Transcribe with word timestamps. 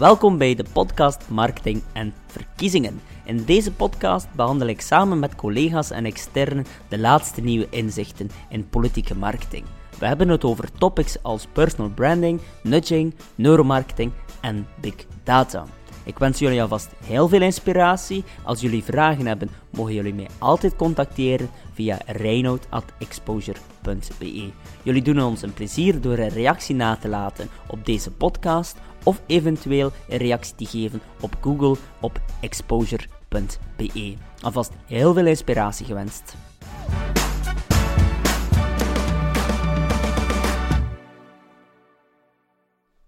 Welkom 0.00 0.38
bij 0.38 0.54
de 0.54 0.64
podcast 0.72 1.28
Marketing 1.28 1.82
en 1.92 2.14
Verkiezingen. 2.26 3.00
In 3.24 3.44
deze 3.44 3.72
podcast 3.72 4.34
behandel 4.34 4.68
ik 4.68 4.80
samen 4.80 5.18
met 5.18 5.34
collega's 5.34 5.90
en 5.90 6.04
externen 6.04 6.66
de 6.88 6.98
laatste 6.98 7.40
nieuwe 7.40 7.66
inzichten 7.70 8.30
in 8.48 8.68
politieke 8.68 9.14
marketing. 9.14 9.64
We 9.98 10.06
hebben 10.06 10.28
het 10.28 10.44
over 10.44 10.72
topics 10.78 11.22
als 11.22 11.46
personal 11.52 11.90
branding, 11.90 12.40
nudging, 12.62 13.14
neuromarketing 13.34 14.12
en 14.40 14.66
big 14.80 14.94
data. 15.24 15.66
Ik 16.10 16.18
wens 16.18 16.38
jullie 16.38 16.62
alvast 16.62 16.90
heel 17.04 17.28
veel 17.28 17.42
inspiratie. 17.42 18.24
Als 18.42 18.60
jullie 18.60 18.84
vragen 18.84 19.26
hebben, 19.26 19.50
mogen 19.70 19.94
jullie 19.94 20.14
mij 20.14 20.28
altijd 20.38 20.76
contacteren 20.76 21.50
via 21.72 21.98
reinoud.exposure.be. 22.06 24.50
Jullie 24.82 25.02
doen 25.02 25.22
ons 25.22 25.42
een 25.42 25.52
plezier 25.52 26.00
door 26.00 26.18
een 26.18 26.28
reactie 26.28 26.74
na 26.74 26.96
te 26.96 27.08
laten 27.08 27.48
op 27.66 27.86
deze 27.86 28.10
podcast 28.10 28.76
of 29.04 29.22
eventueel 29.26 29.92
een 30.08 30.18
reactie 30.18 30.54
te 30.54 30.66
geven 30.66 31.00
op 31.20 31.36
Google 31.40 31.76
op 32.00 32.20
exposure.be. 32.40 34.14
Alvast 34.40 34.72
heel 34.86 35.14
veel 35.14 35.26
inspiratie 35.26 35.86
gewenst. 35.86 36.34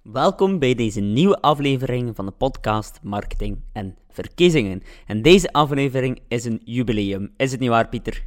Welkom 0.03 0.59
bij 0.59 0.75
deze 0.75 1.01
nieuwe 1.01 1.41
aflevering 1.41 2.17
van 2.17 2.27
de 2.27 2.31
podcast 2.31 2.99
Marketing 3.03 3.59
en 3.73 3.97
Verkiezingen. 4.11 4.83
En 5.07 5.23
deze 5.23 5.53
aflevering 5.53 6.21
is 6.29 6.45
een 6.45 6.61
jubileum. 6.65 7.33
Is 7.37 7.51
het 7.51 7.61
niet 7.61 7.69
waar, 7.69 7.89
Pieter? 7.89 8.25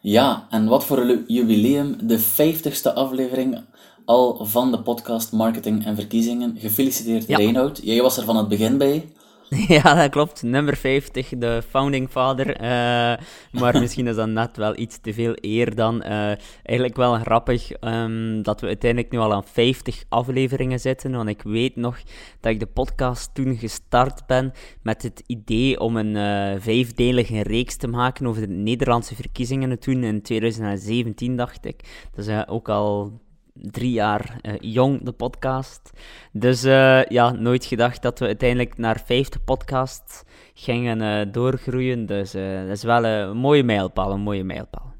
Ja, 0.00 0.46
en 0.50 0.66
wat 0.66 0.84
voor 0.84 0.98
een 0.98 1.24
jubileum, 1.26 1.96
de 2.06 2.20
50ste 2.20 2.94
aflevering 2.94 3.64
al 4.04 4.46
van 4.46 4.70
de 4.70 4.82
podcast 4.82 5.32
Marketing 5.32 5.84
en 5.84 5.96
Verkiezingen. 5.96 6.56
Gefeliciteerd, 6.58 7.26
ja. 7.26 7.72
Jij 7.82 8.02
was 8.02 8.16
er 8.16 8.24
van 8.24 8.36
het 8.36 8.48
begin 8.48 8.78
bij. 8.78 9.08
Ja, 9.68 9.94
dat 9.94 10.10
klopt. 10.10 10.42
Nummer 10.42 10.76
50, 10.76 11.28
de 11.28 11.62
founding 11.68 12.10
father. 12.10 12.60
Uh, 12.60 13.26
maar 13.60 13.80
misschien 13.80 14.06
is 14.06 14.16
dat 14.16 14.28
net 14.28 14.56
wel 14.56 14.78
iets 14.78 14.98
te 15.00 15.12
veel 15.12 15.32
eer 15.40 15.74
dan. 15.74 15.96
Uh, 15.96 16.32
eigenlijk 16.62 16.96
wel 16.96 17.14
grappig 17.14 17.70
um, 17.80 18.42
dat 18.42 18.60
we 18.60 18.66
uiteindelijk 18.66 19.12
nu 19.12 19.18
al 19.18 19.32
aan 19.32 19.44
50 19.44 20.04
afleveringen 20.08 20.80
zitten. 20.80 21.12
Want 21.12 21.28
ik 21.28 21.42
weet 21.42 21.76
nog 21.76 21.98
dat 22.40 22.52
ik 22.52 22.60
de 22.60 22.66
podcast 22.66 23.34
toen 23.34 23.56
gestart 23.56 24.26
ben 24.26 24.52
met 24.82 25.02
het 25.02 25.22
idee 25.26 25.80
om 25.80 25.96
een 25.96 26.14
uh, 26.14 26.60
vijfdelige 26.60 27.42
reeks 27.42 27.76
te 27.76 27.88
maken 27.88 28.26
over 28.26 28.40
de 28.40 28.54
Nederlandse 28.54 29.14
verkiezingen 29.14 29.78
toen 29.78 30.04
in 30.04 30.22
2017, 30.22 31.36
dacht 31.36 31.64
ik. 31.64 32.08
Dat 32.14 32.26
is 32.26 32.46
ook 32.46 32.68
al 32.68 33.20
drie 33.54 33.92
jaar 33.92 34.40
uh, 34.42 34.52
jong, 34.60 35.04
de 35.04 35.12
podcast. 35.12 35.90
Dus 36.32 36.64
uh, 36.64 37.04
ja, 37.04 37.30
nooit 37.30 37.64
gedacht 37.64 38.02
dat 38.02 38.18
we 38.18 38.26
uiteindelijk 38.26 38.78
naar 38.78 39.02
50 39.04 39.44
podcasts 39.44 40.22
gingen 40.54 41.00
uh, 41.00 41.32
doorgroeien. 41.32 42.06
Dus 42.06 42.30
dat 42.32 42.76
is 42.76 42.82
wel 42.82 43.04
een 43.04 43.36
mooie 43.36 43.62
mijlpaal, 43.62 44.12
een 44.12 44.20
mooie 44.20 44.44
mijlpaal. 44.44 44.92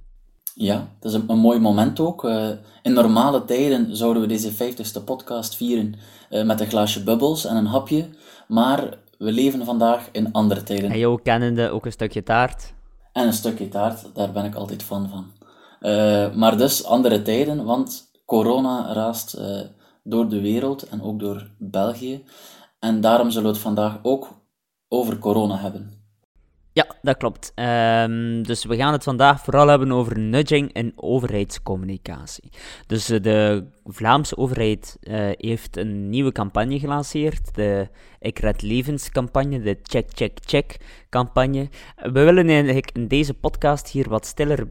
Ja, 0.55 0.89
dat 1.01 1.13
is 1.13 1.19
een, 1.19 1.31
een 1.31 1.39
mooi 1.39 1.59
moment 1.59 2.01
ook. 2.01 2.25
in 2.83 2.93
normale 2.93 3.45
tijden 3.45 3.97
zouden 3.97 4.23
we 4.23 4.29
deze 4.29 4.53
50ste 4.53 5.05
podcast 5.05 5.57
vieren 5.57 5.95
met 6.31 6.61
een 6.61 6.67
glaasje 6.67 7.03
bubbels 7.03 7.45
en 7.45 7.57
een 7.57 7.67
hapje. 7.67 8.09
Maar 8.49 8.99
we 9.19 9.33
leven 9.33 9.65
vandaag 9.65 10.09
in 10.13 10.33
andere 10.33 10.63
tijden. 10.63 10.91
En 10.91 10.99
jou 10.99 11.23
kennende 11.23 11.71
ook 11.71 11.87
een 11.87 11.93
stukje 11.93 12.23
taart. 12.23 12.75
En 13.13 13.27
een 13.27 13.33
stukje 13.33 13.69
taart, 13.69 14.15
daar 14.15 14.33
ben 14.33 14.45
ik 14.45 14.55
altijd 14.55 14.83
fan 14.83 15.09
van. 15.09 15.27
maar 16.35 16.57
dus 16.57 16.85
andere 16.85 17.23
tijden, 17.23 17.65
want 17.65 18.12
corona 18.33 18.93
raast 18.93 19.37
uh, 19.39 19.61
door 20.03 20.29
de 20.29 20.41
wereld 20.41 20.83
en 20.83 21.03
ook 21.03 21.21
door 21.21 21.51
België. 21.59 22.25
En 22.79 23.01
daarom 23.01 23.31
zullen 23.31 23.47
we 23.47 23.53
het 23.53 23.63
vandaag 23.63 23.99
ook 24.03 24.29
over 24.89 25.19
corona 25.19 25.57
hebben. 25.57 25.91
Ja, 26.73 26.87
dat 27.03 27.17
klopt. 27.17 27.53
Um, 27.55 28.43
dus 28.43 28.65
we 28.65 28.77
gaan 28.77 28.93
het 28.93 29.03
vandaag 29.03 29.41
vooral 29.41 29.67
hebben 29.69 29.93
over 29.93 30.19
nudging 30.19 30.73
en 30.73 30.93
overheidscommunicatie. 30.97 32.51
Dus 32.87 33.11
uh, 33.11 33.23
de 33.23 33.65
Vlaamse 33.85 34.37
overheid 34.37 34.97
uh, 35.01 35.31
heeft 35.37 35.77
een 35.77 36.09
nieuwe 36.09 36.33
campagne 36.33 36.79
gelanceerd, 36.79 37.55
de 37.55 37.89
Ik 38.19 38.39
Red 38.39 38.63
Levens 38.63 39.11
campagne, 39.11 39.61
de 39.61 39.79
Check 39.83 40.11
Check 40.15 40.39
Check 40.45 40.77
campagne. 41.09 41.69
We 41.97 42.21
willen 42.25 42.49
eigenlijk 42.49 42.91
in 42.93 43.09
deze 43.09 43.35
podcast 43.35 43.89
hier 43.89 44.09
wat, 44.09 44.27
stiller, 44.27 44.69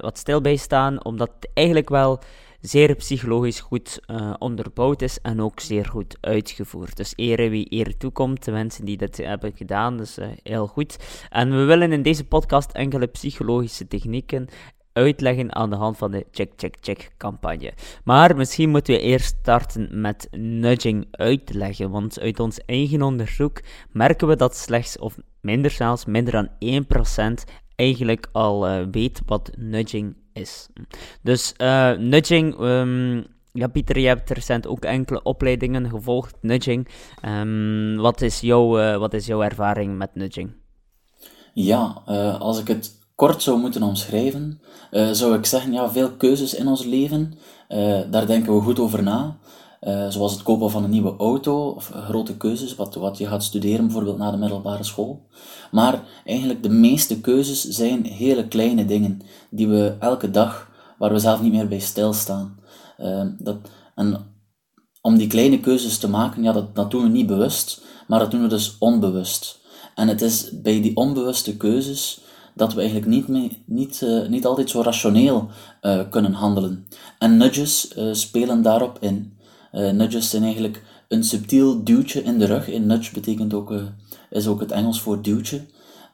wat 0.00 0.18
stil 0.18 0.40
bij 0.40 0.56
staan, 0.56 1.04
omdat 1.04 1.30
eigenlijk 1.54 1.88
wel 1.88 2.20
zeer 2.62 2.94
psychologisch 2.94 3.60
goed 3.60 4.00
uh, 4.06 4.34
onderbouwd 4.38 5.02
is 5.02 5.18
en 5.20 5.40
ook 5.40 5.60
zeer 5.60 5.86
goed 5.86 6.16
uitgevoerd. 6.20 6.96
Dus 6.96 7.12
ere 7.16 7.48
wie 7.48 7.66
eer 7.68 7.96
toekomt, 7.96 8.44
de 8.44 8.50
mensen 8.50 8.84
die 8.84 8.96
dat 8.96 9.16
hebben 9.16 9.52
gedaan, 9.56 9.96
dus 9.96 10.18
uh, 10.18 10.26
heel 10.42 10.66
goed. 10.66 10.96
En 11.30 11.50
we 11.50 11.64
willen 11.64 11.92
in 11.92 12.02
deze 12.02 12.24
podcast 12.24 12.72
enkele 12.72 13.06
psychologische 13.06 13.88
technieken 13.88 14.48
uitleggen 14.92 15.54
aan 15.54 15.70
de 15.70 15.76
hand 15.76 15.96
van 15.96 16.10
de 16.10 16.26
Check 16.30 16.52
Check 16.56 16.76
Check 16.80 17.10
campagne. 17.16 17.72
Maar 18.04 18.36
misschien 18.36 18.70
moeten 18.70 18.94
we 18.94 19.00
eerst 19.00 19.36
starten 19.40 20.00
met 20.00 20.28
nudging 20.30 21.06
uitleggen, 21.10 21.90
want 21.90 22.20
uit 22.20 22.40
ons 22.40 22.58
eigen 22.66 23.02
onderzoek 23.02 23.60
merken 23.90 24.28
we 24.28 24.36
dat 24.36 24.56
slechts, 24.56 24.98
of 24.98 25.16
minder 25.40 25.70
zelfs, 25.70 26.04
minder 26.04 26.32
dan 26.32 26.48
1% 27.44 27.50
eigenlijk 27.76 28.28
al 28.32 28.68
uh, 28.68 28.86
weet 28.90 29.20
wat 29.26 29.50
nudging 29.58 30.14
Dus 31.22 31.54
uh, 31.58 31.90
nudging, 31.90 32.60
um, 32.60 33.26
ja 33.52 33.66
Pieter, 33.66 33.98
je 33.98 34.06
hebt 34.06 34.30
recent 34.30 34.66
ook 34.66 34.84
enkele 34.84 35.22
opleidingen 35.22 35.90
gevolgd, 35.90 36.36
nudging. 36.40 36.88
Um, 37.26 37.96
wat, 37.96 38.20
is 38.20 38.40
jouw, 38.40 38.80
uh, 38.80 38.96
wat 38.96 39.14
is 39.14 39.26
jouw 39.26 39.42
ervaring 39.42 39.98
met 39.98 40.14
nudging? 40.14 40.52
Ja, 41.54 42.02
uh, 42.08 42.40
als 42.40 42.60
ik 42.60 42.68
het 42.68 42.98
kort 43.14 43.42
zou 43.42 43.58
moeten 43.58 43.82
omschrijven, 43.82 44.60
zou 44.90 45.34
ik 45.34 45.44
zeggen, 45.44 45.72
ja, 45.72 45.90
veel 45.90 46.12
keuzes 46.12 46.54
in 46.54 46.66
ons 46.66 46.84
leven, 46.84 47.34
daar 48.10 48.26
denken 48.26 48.54
we 48.54 48.60
goed 48.60 48.78
over 48.78 49.02
na. 49.02 49.38
Uh, 49.88 50.06
zoals 50.08 50.32
het 50.32 50.42
kopen 50.42 50.70
van 50.70 50.84
een 50.84 50.90
nieuwe 50.90 51.16
auto 51.16 51.68
of 51.68 51.90
grote 51.94 52.36
keuzes, 52.36 52.74
wat, 52.74 52.94
wat 52.94 53.18
je 53.18 53.26
gaat 53.26 53.44
studeren 53.44 53.84
bijvoorbeeld 53.84 54.18
na 54.18 54.30
de 54.30 54.36
middelbare 54.36 54.82
school. 54.82 55.26
Maar 55.70 56.04
eigenlijk 56.24 56.62
de 56.62 56.68
meeste 56.68 57.20
keuzes 57.20 57.68
zijn 57.68 58.04
hele 58.04 58.48
kleine 58.48 58.84
dingen 58.84 59.20
die 59.50 59.68
we 59.68 59.96
elke 59.98 60.30
dag, 60.30 60.70
waar 60.98 61.12
we 61.12 61.18
zelf 61.18 61.42
niet 61.42 61.52
meer 61.52 61.68
bij 61.68 61.78
stilstaan. 61.78 62.58
Uh, 62.98 63.24
dat, 63.38 63.56
en 63.94 64.34
om 65.00 65.16
die 65.16 65.26
kleine 65.26 65.60
keuzes 65.60 65.98
te 65.98 66.08
maken, 66.08 66.42
ja, 66.42 66.52
dat, 66.52 66.74
dat 66.74 66.90
doen 66.90 67.02
we 67.02 67.08
niet 67.08 67.26
bewust, 67.26 67.82
maar 68.08 68.18
dat 68.18 68.30
doen 68.30 68.42
we 68.42 68.48
dus 68.48 68.76
onbewust. 68.78 69.60
En 69.94 70.08
het 70.08 70.22
is 70.22 70.60
bij 70.60 70.82
die 70.82 70.96
onbewuste 70.96 71.56
keuzes 71.56 72.20
dat 72.54 72.74
we 72.74 72.80
eigenlijk 72.80 73.10
niet, 73.10 73.58
niet, 73.66 74.00
uh, 74.00 74.28
niet 74.28 74.46
altijd 74.46 74.70
zo 74.70 74.80
rationeel 74.80 75.48
kunnen 76.10 76.32
handelen. 76.32 76.86
En 77.18 77.36
nudges 77.36 77.94
spelen 78.12 78.62
daarop 78.62 78.96
in. 79.00 79.40
Uh, 79.72 79.90
nudges 79.90 80.30
zijn 80.30 80.42
eigenlijk 80.42 80.82
een 81.08 81.24
subtiel 81.24 81.84
duwtje 81.84 82.22
in 82.22 82.38
de 82.38 82.44
rug. 82.44 82.70
En 82.70 82.86
nudge 82.86 83.12
betekent 83.12 83.54
ook, 83.54 83.70
uh, 83.70 83.82
is 84.30 84.46
ook 84.46 84.60
het 84.60 84.70
Engels 84.70 85.00
voor 85.00 85.22
duwtje. 85.22 85.60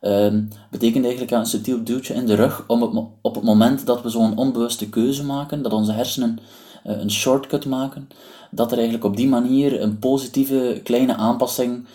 Uh, 0.01 0.35
betekent 0.71 1.05
eigenlijk 1.05 1.33
een 1.33 1.47
subtiel 1.47 1.85
duwtje 1.85 2.15
in 2.15 2.27
de 2.27 2.35
rug 2.35 2.65
om 2.67 2.83
op 3.23 3.35
het 3.35 3.45
moment 3.45 3.87
dat 3.87 4.03
we 4.03 4.09
zo'n 4.09 4.37
onbewuste 4.37 4.89
keuze 4.89 5.25
maken, 5.25 5.63
dat 5.63 5.73
onze 5.73 5.93
hersenen 5.93 6.39
uh, 6.87 7.01
een 7.01 7.11
shortcut 7.11 7.67
maken, 7.67 8.09
dat 8.51 8.71
er 8.71 8.77
eigenlijk 8.77 9.07
op 9.07 9.17
die 9.17 9.29
manier 9.29 9.83
een 9.83 9.99
positieve 9.99 10.81
kleine 10.85 11.15
aanpassing 11.15 11.87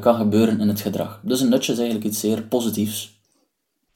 kan 0.00 0.14
gebeuren 0.14 0.60
in 0.60 0.68
het 0.68 0.80
gedrag. 0.80 1.20
Dus 1.24 1.40
een 1.40 1.48
nudge 1.48 1.72
is 1.72 1.78
eigenlijk 1.78 2.06
iets 2.06 2.20
zeer 2.20 2.42
positiefs. 2.42 3.20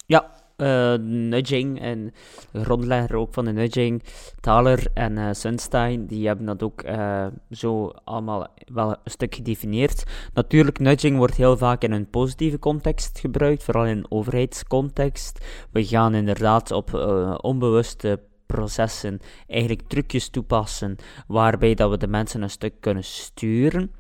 Ja, 0.07 0.31
uh, 0.57 0.95
nudging 1.05 1.81
en 1.81 2.13
grondlegger 2.53 3.17
ook 3.17 3.35
van 3.35 3.45
de 3.45 3.53
nudging, 3.53 4.03
Thaler 4.41 4.87
en 4.95 5.17
uh, 5.17 5.29
Sunstein, 5.33 6.07
die 6.07 6.27
hebben 6.27 6.47
dat 6.47 6.63
ook 6.63 6.85
uh, 6.85 7.27
zo 7.51 7.93
allemaal 8.05 8.47
wel 8.73 8.91
een 8.91 9.11
stuk 9.11 9.35
gedefinieerd. 9.35 10.05
Natuurlijk, 10.35 10.79
nudging 10.79 11.17
wordt 11.17 11.35
heel 11.35 11.57
vaak 11.57 11.83
in 11.83 11.93
een 11.93 12.11
positieve 12.11 12.59
context 12.59 13.19
gebruikt, 13.19 13.65
vooral 13.65 13.87
in 13.87 13.97
een 13.97 14.11
overheidscontext. 14.11 15.45
We 15.71 15.85
gaan 15.85 16.15
inderdaad 16.15 16.71
op 16.71 16.95
onbewuste 17.43 18.21
processen 18.47 19.19
eigenlijk 19.47 19.89
trucjes 19.89 20.29
toepassen, 20.29 20.97
waarbij 21.27 21.75
dat 21.75 21.91
we 21.91 21.97
de 21.97 22.07
mensen 22.07 22.43
een 22.43 22.51
stuk 22.51 22.75
kunnen 22.81 23.05
sturen. 23.05 23.91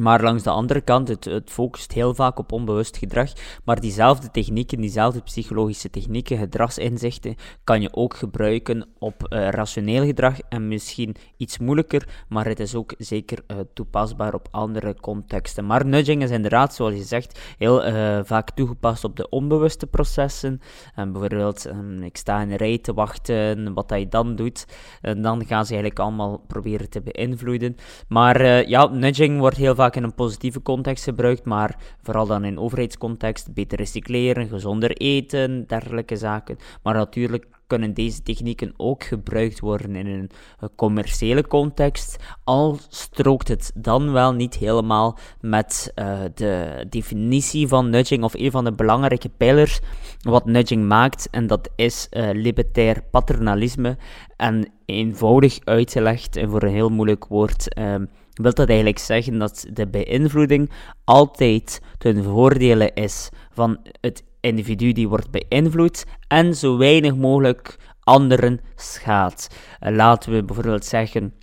Maar 0.00 0.22
langs 0.22 0.42
de 0.42 0.50
andere 0.50 0.80
kant, 0.80 1.08
het, 1.08 1.30
focust 1.44 1.92
heel 1.92 2.14
vaak 2.14 2.38
op 2.38 2.52
onbewust 2.52 2.96
gedrag. 2.96 3.32
Maar 3.64 3.80
diezelfde 3.80 4.30
technieken, 4.30 4.80
diezelfde 4.80 5.20
psychologische 5.20 5.90
technieken, 5.90 6.38
gedragsinzichten, 6.38 7.34
kan 7.64 7.80
je 7.80 7.94
ook 7.94 8.16
gebruiken 8.16 8.86
op 8.98 9.26
uh, 9.28 9.48
rationeel 9.48 10.04
gedrag. 10.04 10.38
En 10.48 10.68
misschien 10.68 11.16
iets 11.36 11.58
moeilijker, 11.58 12.08
maar 12.28 12.46
het 12.46 12.60
is 12.60 12.74
ook 12.74 12.94
zeker 12.98 13.38
uh, 13.46 13.56
toepasbaar 13.74 14.34
op 14.34 14.48
andere 14.50 14.94
contexten. 15.00 15.66
Maar 15.66 15.86
nudging 15.86 16.22
is 16.22 16.30
inderdaad, 16.30 16.74
zoals 16.74 16.94
je 16.94 17.02
zegt, 17.02 17.40
heel 17.58 17.86
uh, 17.86 18.20
vaak 18.24 18.50
toegepast 18.50 19.04
op 19.04 19.16
de 19.16 19.28
onbewuste 19.28 19.86
processen. 19.86 20.60
En 20.94 21.12
bijvoorbeeld, 21.12 21.66
um, 21.66 22.02
ik 22.02 22.16
sta 22.16 22.40
in 22.40 22.50
een 22.50 22.56
rij 22.56 22.78
te 22.78 22.94
wachten, 22.94 23.74
wat 23.74 23.92
je 23.96 24.08
dan 24.08 24.36
doet. 24.36 24.66
En 25.00 25.22
dan 25.22 25.46
gaan 25.46 25.66
ze 25.66 25.72
eigenlijk 25.72 25.98
allemaal 26.00 26.44
proberen 26.46 26.90
te 26.90 27.02
beïnvloeden. 27.02 27.76
Maar 28.08 28.68
ja, 28.68 28.86
nudging 28.86 29.38
wordt 29.38 29.56
heel 29.56 29.74
vaak 29.74 29.81
vaak 29.82 29.96
in 29.96 30.02
een 30.02 30.14
positieve 30.14 30.62
context 30.62 31.04
gebruikt, 31.04 31.44
maar 31.44 31.76
vooral 32.02 32.26
dan 32.26 32.44
in 32.44 32.58
overheidscontext, 32.58 33.54
beter 33.54 33.78
recycleren, 33.78 34.48
gezonder 34.48 34.90
eten, 34.90 35.66
dergelijke 35.66 36.16
zaken. 36.16 36.56
Maar 36.82 36.94
natuurlijk 36.94 37.46
kunnen 37.66 37.94
deze 37.94 38.22
technieken 38.22 38.74
ook 38.76 39.04
gebruikt 39.04 39.60
worden 39.60 39.96
in 39.96 40.06
een 40.06 40.30
commerciële 40.76 41.46
context, 41.46 42.16
al 42.44 42.78
strookt 42.88 43.48
het 43.48 43.72
dan 43.74 44.12
wel 44.12 44.32
niet 44.32 44.54
helemaal 44.54 45.18
met 45.40 45.92
uh, 45.94 46.20
de 46.34 46.86
definitie 46.88 47.68
van 47.68 47.90
nudging 47.90 48.24
of 48.24 48.34
een 48.34 48.50
van 48.50 48.64
de 48.64 48.72
belangrijke 48.72 49.28
pijlers 49.28 49.80
wat 50.20 50.44
nudging 50.44 50.88
maakt, 50.88 51.28
en 51.30 51.46
dat 51.46 51.70
is 51.76 52.06
uh, 52.10 52.30
libertair 52.32 53.02
paternalisme. 53.10 53.96
En 54.36 54.72
eenvoudig 54.86 55.58
uitgelegd 55.64 56.36
en 56.36 56.50
voor 56.50 56.62
een 56.62 56.72
heel 56.72 56.90
moeilijk 56.90 57.26
woord. 57.26 57.78
Um, 57.78 58.08
wil 58.32 58.54
dat 58.54 58.68
eigenlijk 58.68 58.98
zeggen 58.98 59.38
dat 59.38 59.66
de 59.72 59.88
beïnvloeding 59.88 60.70
altijd 61.04 61.80
ten 61.98 62.24
voordele 62.24 62.90
is 62.94 63.28
van 63.50 63.78
het 64.00 64.24
individu 64.40 64.92
die 64.92 65.08
wordt 65.08 65.30
beïnvloed 65.30 66.04
en 66.28 66.54
zo 66.54 66.76
weinig 66.76 67.16
mogelijk 67.16 67.76
anderen 68.00 68.60
schaadt. 68.76 69.48
Uh, 69.80 69.94
laten 69.94 70.32
we 70.32 70.44
bijvoorbeeld 70.44 70.84
zeggen 70.84 71.34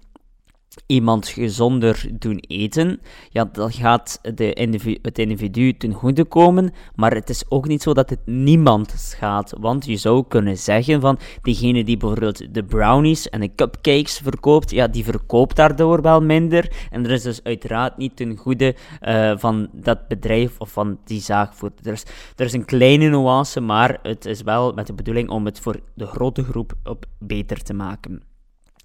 iemand 0.86 1.28
gezonder 1.28 2.10
doen 2.20 2.44
eten, 2.48 3.02
ja, 3.30 3.50
dat 3.52 3.76
gaat 3.76 4.20
de 4.36 4.98
het 5.02 5.20
individu 5.20 5.78
ten 5.78 5.94
goede 5.94 6.26
komen, 6.26 6.72
maar 6.96 7.14
het 7.14 7.30
is 7.30 7.44
ook 7.50 7.68
niet 7.68 7.82
zo 7.82 7.94
dat 7.94 8.10
het 8.10 8.26
niemand 8.26 8.94
schaadt, 8.98 9.54
want 9.60 9.86
je 9.86 9.96
zou 9.96 10.24
kunnen 10.28 10.58
zeggen 10.58 11.02
van 11.02 11.20
diegene 11.42 11.84
die 11.84 11.98
bijvoorbeeld 11.98 12.54
de 12.54 12.64
brownies 12.64 13.30
en 13.30 13.40
de 13.40 13.56
cupcakes 13.56 14.18
verkoopt, 14.18 14.72
ja, 14.72 14.88
die 14.88 15.04
verkoopt 15.04 15.56
daardoor 15.56 16.02
wel 16.02 16.22
minder, 16.22 16.72
en 16.92 17.06
er 17.06 17.12
is 17.12 17.22
dus 17.22 17.44
uiteraard 17.44 17.98
niet 17.98 18.16
ten 18.16 18.38
goede 18.38 18.76
uh, 19.02 19.34
van 19.38 19.70
dat 19.74 20.08
bedrijf 20.08 20.60
of 20.60 20.72
van 20.72 21.00
die 21.04 21.22
zaak 21.22 21.54
voor. 21.54 21.72
Er 21.84 21.92
is, 21.92 22.04
er 22.36 22.46
is 22.46 22.54
een 22.54 22.66
kleine 22.66 23.10
nuance, 23.10 23.60
maar 23.60 24.00
het 24.04 24.26
is 24.26 24.42
wel 24.42 24.74
met 24.74 24.88
de 24.88 24.94
bedoeling 24.94 25.30
om 25.30 25.46
het 25.46 25.60
voor 25.60 25.80
de 25.94 26.06
grote 26.06 26.44
groep 26.44 26.74
op 26.84 27.06
beter 27.20 27.64
te 27.64 27.74
maken. 27.74 28.29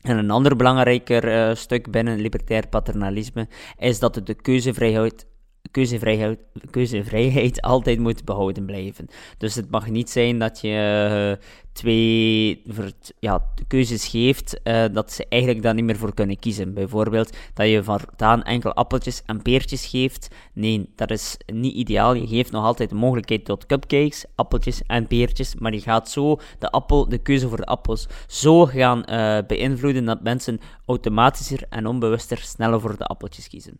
En 0.04 0.18
een 0.18 0.30
ander 0.30 0.56
belangrijker 0.56 1.48
uh, 1.48 1.54
stuk 1.54 1.90
binnen 1.90 2.20
libertair 2.20 2.68
paternalisme 2.68 3.48
is 3.78 3.98
dat 3.98 4.14
het 4.14 4.26
de 4.26 4.34
keuzevrijheid 4.34 5.26
keuzevrijheid, 5.74 6.38
keuzevrijheid 6.70 7.60
altijd 7.72 7.98
moet 7.98 8.24
behouden 8.24 8.64
blijven. 8.64 9.06
Dus 9.38 9.54
het 9.54 9.70
mag 9.70 9.88
niet 9.88 10.10
zijn 10.10 10.38
dat 10.38 10.60
je 10.60 11.36
uh, 11.40 11.46
twee 11.72 12.62
ja, 13.18 13.44
keuzes 13.66 14.06
geeft 14.06 14.60
uh, 14.64 14.84
dat 14.92 15.12
ze 15.12 15.26
eigenlijk 15.28 15.62
daar 15.62 15.74
niet 15.74 15.84
meer 15.84 15.96
voor 15.96 16.14
kunnen 16.14 16.38
kiezen. 16.38 16.74
Bijvoorbeeld 16.74 17.36
dat 17.54 17.66
je 17.66 17.82
voortaan 17.82 18.42
enkel 18.42 18.74
appeltjes 18.74 19.22
en 19.26 19.42
peertjes 19.42 19.86
geeft. 19.86 20.28
Nee, 20.52 20.92
dat 20.96 21.10
is 21.10 21.36
niet 21.46 21.74
ideaal. 21.74 22.14
Je 22.14 22.26
geeft 22.26 22.52
nog 22.52 22.64
altijd 22.64 22.88
de 22.88 22.94
mogelijkheid 22.94 23.44
tot 23.44 23.66
cupcakes, 23.66 24.24
appeltjes 24.34 24.82
en 24.86 25.06
peertjes, 25.06 25.54
maar 25.54 25.72
je 25.72 25.80
gaat 25.80 26.10
zo 26.10 26.40
de, 26.58 26.70
appel, 26.70 27.08
de 27.08 27.18
keuze 27.18 27.48
voor 27.48 27.56
de 27.56 27.66
appels 27.66 28.06
zo 28.26 28.66
gaan 28.66 28.98
uh, 28.98 29.38
beïnvloeden 29.46 30.04
dat 30.04 30.22
mensen 30.22 30.60
automatischer 30.86 31.62
en 31.68 31.86
onbewuster 31.86 32.38
sneller 32.38 32.80
voor 32.80 32.96
de 32.98 33.04
appeltjes 33.04 33.48
kiezen. 33.48 33.78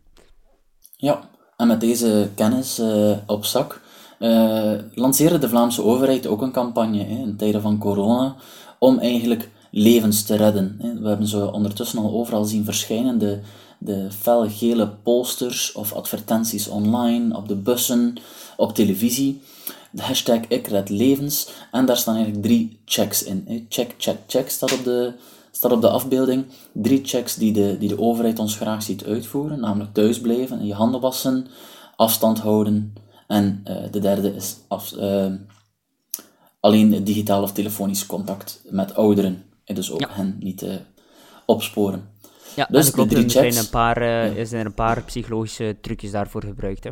Ja, 0.97 1.29
en 1.57 1.67
met 1.67 1.79
deze 1.79 2.29
kennis 2.35 2.79
uh, 2.79 3.11
op 3.25 3.45
zak 3.45 3.81
uh, 4.19 4.71
lanceerde 4.93 5.37
de 5.37 5.49
Vlaamse 5.49 5.83
overheid 5.83 6.27
ook 6.27 6.41
een 6.41 6.51
campagne 6.51 7.03
hè, 7.03 7.15
in 7.15 7.35
tijden 7.37 7.61
van 7.61 7.77
corona 7.77 8.35
om 8.79 8.99
eigenlijk 8.99 9.49
levens 9.71 10.23
te 10.23 10.35
redden. 10.35 10.77
Hè. 10.81 10.99
We 10.99 11.07
hebben 11.07 11.27
ze 11.27 11.51
ondertussen 11.51 11.99
al 11.99 12.11
overal 12.11 12.45
zien 12.45 12.65
verschijnen, 12.65 13.17
de, 13.17 13.39
de 13.77 14.07
felgele 14.19 14.87
posters 14.87 15.71
of 15.71 15.93
advertenties 15.93 16.67
online, 16.67 17.35
op 17.35 17.47
de 17.47 17.55
bussen, 17.55 18.13
op 18.57 18.75
televisie. 18.75 19.41
De 19.91 20.01
hashtag 20.01 20.39
Ik 20.47 20.67
red 20.67 20.89
levens. 20.89 21.49
En 21.71 21.85
daar 21.85 21.97
staan 21.97 22.15
eigenlijk 22.15 22.45
drie 22.45 22.79
checks 22.85 23.23
in. 23.23 23.65
Check, 23.69 23.95
check, 23.97 24.17
check 24.27 24.49
staat 24.49 24.73
op 24.73 24.83
de, 24.83 25.13
staat 25.55 25.71
op 25.71 25.81
de 25.81 25.89
afbeelding. 25.89 26.45
Drie 26.73 27.01
checks 27.03 27.35
die 27.35 27.53
de, 27.53 27.77
die 27.79 27.89
de 27.89 27.99
overheid 27.99 28.39
ons 28.39 28.55
graag 28.55 28.83
ziet 28.83 29.05
uitvoeren, 29.05 29.59
namelijk 29.59 29.93
thuisblijven 29.93 30.59
en 30.59 30.65
je 30.65 30.73
handen 30.73 31.01
wassen, 31.01 31.47
afstand 31.95 32.39
houden 32.39 32.93
en 33.27 33.63
uh, 33.67 33.75
de 33.91 33.99
derde 33.99 34.35
is 34.35 34.55
af, 34.67 34.93
uh, 34.97 35.31
alleen 36.59 37.03
digitaal 37.03 37.41
of 37.41 37.51
telefonisch 37.51 38.05
contact 38.05 38.61
met 38.69 38.95
ouderen. 38.95 39.43
En 39.63 39.75
dus 39.75 39.91
ook 39.91 39.99
ja. 39.99 40.07
hen 40.09 40.35
niet 40.39 40.63
uh, 40.63 40.73
opsporen. 41.45 42.09
Ja, 42.55 42.67
dus 42.71 42.91
klopt, 42.91 43.09
de 43.09 43.15
drie 43.15 43.29
checks, 43.29 43.55
zijn 43.55 43.65
een 43.65 43.71
paar, 43.71 44.03
ja. 44.03 44.45
zijn 44.45 44.61
er 44.61 44.67
een 44.67 44.73
paar 44.73 45.03
psychologische 45.03 45.77
trucjes 45.81 46.11
daarvoor 46.11 46.43
gebruikt. 46.43 46.83
Hè? 46.83 46.89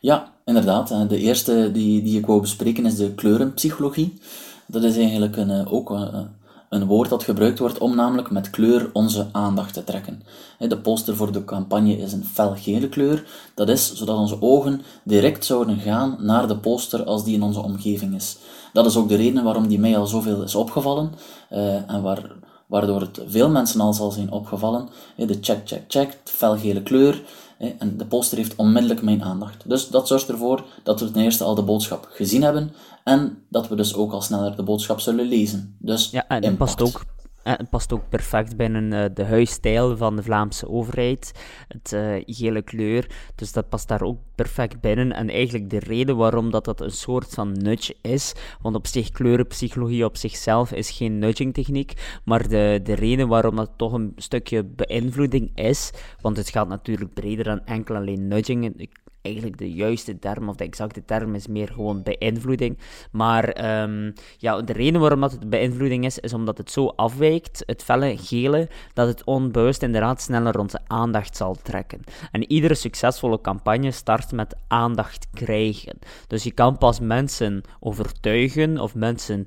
Ja, 0.00 0.34
inderdaad. 0.44 1.08
De 1.08 1.18
eerste 1.18 1.70
die, 1.72 2.02
die 2.02 2.18
ik 2.18 2.26
wou 2.26 2.40
bespreken 2.40 2.86
is 2.86 2.96
de 2.96 3.14
kleurenpsychologie. 3.14 4.18
Dat 4.66 4.82
is 4.82 4.96
eigenlijk 4.96 5.36
een, 5.36 5.66
ook 5.66 5.90
een 5.90 6.28
woord 6.68 7.08
dat 7.08 7.24
gebruikt 7.24 7.58
wordt 7.58 7.78
om 7.78 7.94
namelijk 7.94 8.30
met 8.30 8.50
kleur 8.50 8.90
onze 8.92 9.26
aandacht 9.32 9.72
te 9.72 9.84
trekken. 9.84 10.22
De 10.58 10.78
poster 10.78 11.16
voor 11.16 11.32
de 11.32 11.44
campagne 11.44 11.98
is 11.98 12.12
een 12.12 12.24
felgele 12.24 12.88
kleur. 12.88 13.26
Dat 13.54 13.68
is 13.68 13.94
zodat 13.94 14.18
onze 14.18 14.42
ogen 14.42 14.82
direct 15.02 15.44
zouden 15.44 15.78
gaan 15.78 16.16
naar 16.20 16.48
de 16.48 16.56
poster 16.56 17.04
als 17.04 17.24
die 17.24 17.34
in 17.34 17.42
onze 17.42 17.62
omgeving 17.62 18.14
is. 18.14 18.36
Dat 18.72 18.86
is 18.86 18.96
ook 18.96 19.08
de 19.08 19.16
reden 19.16 19.44
waarom 19.44 19.68
die 19.68 19.78
mij 19.78 19.96
al 19.96 20.06
zoveel 20.06 20.42
is 20.42 20.54
opgevallen 20.54 21.12
uh, 21.52 21.90
en 21.90 22.02
waar, 22.02 22.30
waardoor 22.66 23.00
het 23.00 23.20
veel 23.26 23.50
mensen 23.50 23.80
al 23.80 23.92
zal 23.92 24.10
zijn 24.10 24.32
opgevallen. 24.32 24.88
De 25.16 25.38
check, 25.40 25.60
check, 25.64 25.84
check, 25.88 26.18
felgele 26.24 26.82
kleur. 26.82 27.22
En 27.58 27.96
de 27.96 28.06
poster 28.06 28.38
heeft 28.38 28.56
onmiddellijk 28.56 29.02
mijn 29.02 29.22
aandacht. 29.22 29.68
Dus 29.68 29.88
dat 29.88 30.08
zorgt 30.08 30.28
ervoor 30.28 30.64
dat 30.82 31.00
we 31.00 31.10
ten 31.10 31.22
eerste 31.22 31.44
al 31.44 31.54
de 31.54 31.62
boodschap 31.62 32.08
gezien 32.10 32.42
hebben 32.42 32.72
en 33.04 33.42
dat 33.48 33.68
we 33.68 33.76
dus 33.76 33.94
ook 33.94 34.12
al 34.12 34.22
sneller 34.22 34.56
de 34.56 34.62
boodschap 34.62 35.00
zullen 35.00 35.26
lezen. 35.26 35.76
Dus 35.78 36.10
ja, 36.10 36.28
en 36.28 36.44
het 36.44 36.56
past 36.56 36.82
ook 36.82 37.04
het 37.42 37.70
past 37.70 37.92
ook 37.92 38.08
perfect 38.08 38.56
binnen 38.56 38.92
uh, 38.92 39.04
de 39.14 39.24
huisstijl 39.24 39.96
van 39.96 40.16
de 40.16 40.22
Vlaamse 40.22 40.68
overheid. 40.68 41.32
Het 41.68 41.92
uh, 41.92 42.22
gele 42.26 42.62
kleur. 42.62 43.10
Dus 43.34 43.52
dat 43.52 43.68
past 43.68 43.88
daar 43.88 44.02
ook 44.02 44.18
perfect 44.34 44.80
binnen. 44.80 45.12
En 45.12 45.30
eigenlijk 45.30 45.70
de 45.70 45.78
reden 45.78 46.16
waarom 46.16 46.50
dat, 46.50 46.64
dat 46.64 46.80
een 46.80 46.90
soort 46.90 47.34
van 47.34 47.52
nudge 47.52 47.96
is. 48.02 48.34
Want 48.60 48.76
op 48.76 48.86
zich, 48.86 49.10
kleurenpsychologie 49.10 50.04
op 50.04 50.16
zichzelf 50.16 50.72
is 50.72 50.90
geen 50.90 51.18
nudging 51.18 51.54
techniek. 51.54 52.20
Maar 52.24 52.48
de, 52.48 52.80
de 52.82 52.94
reden 52.94 53.28
waarom 53.28 53.56
dat 53.56 53.70
toch 53.76 53.92
een 53.92 54.12
stukje 54.16 54.64
beïnvloeding 54.64 55.50
is. 55.54 55.90
Want 56.20 56.36
het 56.36 56.48
gaat 56.48 56.68
natuurlijk 56.68 57.14
breder 57.14 57.44
dan 57.44 57.64
enkel 57.64 57.94
alleen 57.94 58.28
nudging. 58.28 58.88
Eigenlijk 59.22 59.58
de 59.58 59.72
juiste 59.72 60.18
term, 60.18 60.48
of 60.48 60.56
de 60.56 60.64
exacte 60.64 61.04
term, 61.04 61.34
is 61.34 61.46
meer 61.46 61.68
gewoon 61.68 62.02
beïnvloeding. 62.02 62.78
Maar 63.10 63.80
um, 63.82 64.12
ja, 64.38 64.60
de 64.60 64.72
reden 64.72 65.00
waarom 65.00 65.20
dat 65.20 65.32
het 65.32 65.50
beïnvloeding 65.50 66.04
is, 66.04 66.18
is 66.18 66.32
omdat 66.32 66.58
het 66.58 66.70
zo 66.70 66.86
afwijkt, 66.86 67.62
het 67.66 67.82
felle 67.82 68.16
gele, 68.16 68.68
dat 68.92 69.06
het 69.06 69.24
onbewust 69.24 69.82
inderdaad 69.82 70.20
sneller 70.20 70.58
onze 70.58 70.80
aandacht 70.86 71.36
zal 71.36 71.56
trekken. 71.62 72.00
En 72.30 72.50
iedere 72.50 72.74
succesvolle 72.74 73.40
campagne 73.40 73.90
start 73.90 74.32
met 74.32 74.56
aandacht 74.68 75.28
krijgen. 75.32 75.98
Dus 76.26 76.42
je 76.42 76.52
kan 76.52 76.78
pas 76.78 77.00
mensen 77.00 77.62
overtuigen 77.80 78.78
of 78.78 78.94
mensen 78.94 79.46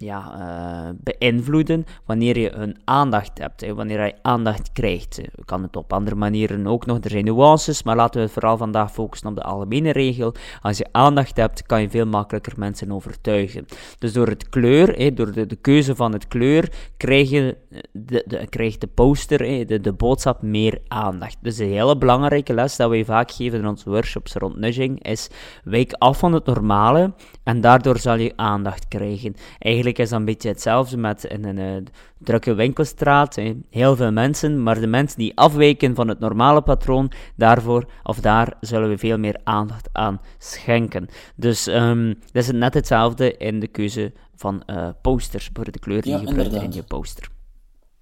ja, 0.00 0.34
uh, 0.38 0.94
beïnvloeden 1.02 1.84
wanneer 2.04 2.38
je 2.38 2.50
hun 2.54 2.76
aandacht 2.84 3.38
hebt, 3.38 3.60
hè, 3.60 3.74
wanneer 3.74 4.04
je 4.04 4.14
aandacht 4.22 4.72
krijgt. 4.72 5.16
Je 5.16 5.44
kan 5.44 5.62
het 5.62 5.76
op 5.76 5.92
andere 5.92 6.16
manieren 6.16 6.66
ook 6.66 6.86
nog, 6.86 6.98
er 7.00 7.10
zijn 7.10 7.24
nuances, 7.24 7.82
maar 7.82 7.96
laten 7.96 8.22
we 8.22 8.28
vooral 8.28 8.56
vandaag 8.56 8.92
focussen 8.92 9.28
op 9.28 9.34
de 9.34 9.42
algemene 9.42 9.92
regel. 9.92 10.34
Als 10.60 10.78
je 10.78 10.86
aandacht 10.90 11.36
hebt, 11.36 11.62
kan 11.62 11.80
je 11.80 11.90
veel 11.90 12.06
makkelijker 12.06 12.52
mensen 12.56 12.92
overtuigen. 12.92 13.66
Dus 13.98 14.12
door 14.12 14.26
het 14.26 14.48
kleur, 14.48 14.98
hè, 14.98 15.14
door 15.14 15.32
de, 15.32 15.46
de, 15.46 15.56
keuze 15.56 15.96
van 15.96 16.12
het 16.12 16.28
kleur, 16.28 16.72
krijg 16.96 17.30
je 17.30 17.56
de, 17.92 18.24
de, 18.26 18.46
krijgt 18.46 18.80
de 18.80 18.86
poster, 18.86 19.40
hè, 19.46 19.64
de, 19.64 19.80
de 19.80 19.92
boodschap, 19.92 20.42
meer 20.42 20.80
aandacht. 20.88 21.36
Dus 21.40 21.58
een 21.58 21.68
hele 21.68 21.96
belangrijke 21.96 22.54
les 22.54 22.76
dat 22.76 22.90
wij 22.90 23.04
vaak 23.04 23.30
geven 23.30 23.58
in 23.58 23.66
onze 23.66 23.90
workshops 23.90 24.32
rond 24.32 24.56
nudging 24.56 25.02
is, 25.02 25.28
wijk 25.64 25.92
af 25.92 26.18
van 26.18 26.32
het 26.32 26.46
normale 26.46 27.12
en 27.42 27.60
daardoor 27.60 27.98
zal 27.98 28.16
je 28.16 28.32
aandacht 28.36 28.88
krijgen. 28.88 29.34
Eigenlijk 29.58 29.89
is 29.98 30.08
dat 30.08 30.18
een 30.18 30.24
beetje 30.24 30.48
hetzelfde 30.48 30.96
met 30.96 31.24
in 31.24 31.44
een 31.44 31.56
uh, 31.56 31.86
drukke 32.18 32.54
winkelstraat. 32.54 33.34
Hè. 33.34 33.56
Heel 33.70 33.96
veel 33.96 34.12
mensen, 34.12 34.62
maar 34.62 34.80
de 34.80 34.86
mensen 34.86 35.18
die 35.18 35.36
afwijken 35.36 35.94
van 35.94 36.08
het 36.08 36.18
normale 36.18 36.62
patroon, 36.62 37.10
daarvoor 37.36 37.84
of 38.02 38.20
daar 38.20 38.56
zullen 38.60 38.88
we 38.88 38.98
veel 38.98 39.18
meer 39.18 39.40
aandacht 39.44 39.88
aan 39.92 40.20
schenken. 40.38 41.08
Dus 41.36 41.66
um, 41.66 42.18
dat 42.32 42.42
is 42.42 42.50
net 42.50 42.74
hetzelfde 42.74 43.36
in 43.36 43.60
de 43.60 43.68
keuze 43.68 44.12
van 44.34 44.62
uh, 44.66 44.88
posters, 45.02 45.50
voor 45.52 45.70
de 45.70 45.78
kleur 45.78 46.02
die 46.02 46.12
je 46.12 46.26
gebruikt 46.26 46.52
in 46.52 46.72
je 46.72 46.82
poster. 46.82 47.28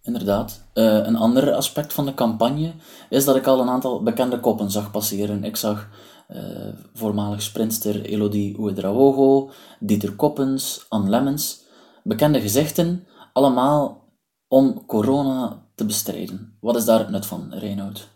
Inderdaad. 0.03 0.69
Uh, 0.75 0.85
een 0.85 1.17
ander 1.17 1.53
aspect 1.53 1.93
van 1.93 2.07
de 2.07 2.15
campagne 2.15 2.73
is 3.09 3.25
dat 3.25 3.37
ik 3.37 3.47
al 3.47 3.61
een 3.61 3.69
aantal 3.69 4.03
bekende 4.03 4.41
koppen 4.41 4.71
zag 4.71 4.91
passeren. 4.91 5.45
Ik 5.45 5.57
zag 5.57 5.89
uh, 6.29 6.39
voormalig 6.95 7.43
sprinster 7.43 8.05
Elodie 8.05 8.57
Ouedraogo, 8.59 9.51
Dieter 9.81 10.13
Koppens, 10.13 10.87
Anne 10.89 11.11
Lemmens 11.11 11.67
bekende 12.09 12.41
gezichten, 12.41 13.07
allemaal 13.33 14.05
om 14.49 14.87
corona 14.87 15.67
te 15.75 15.85
bestrijden. 15.85 16.57
Wat 16.61 16.77
is 16.77 16.85
daar 16.85 16.99
het 16.99 17.09
nut 17.11 17.27
van, 17.27 17.53
Reinoud? 17.53 18.09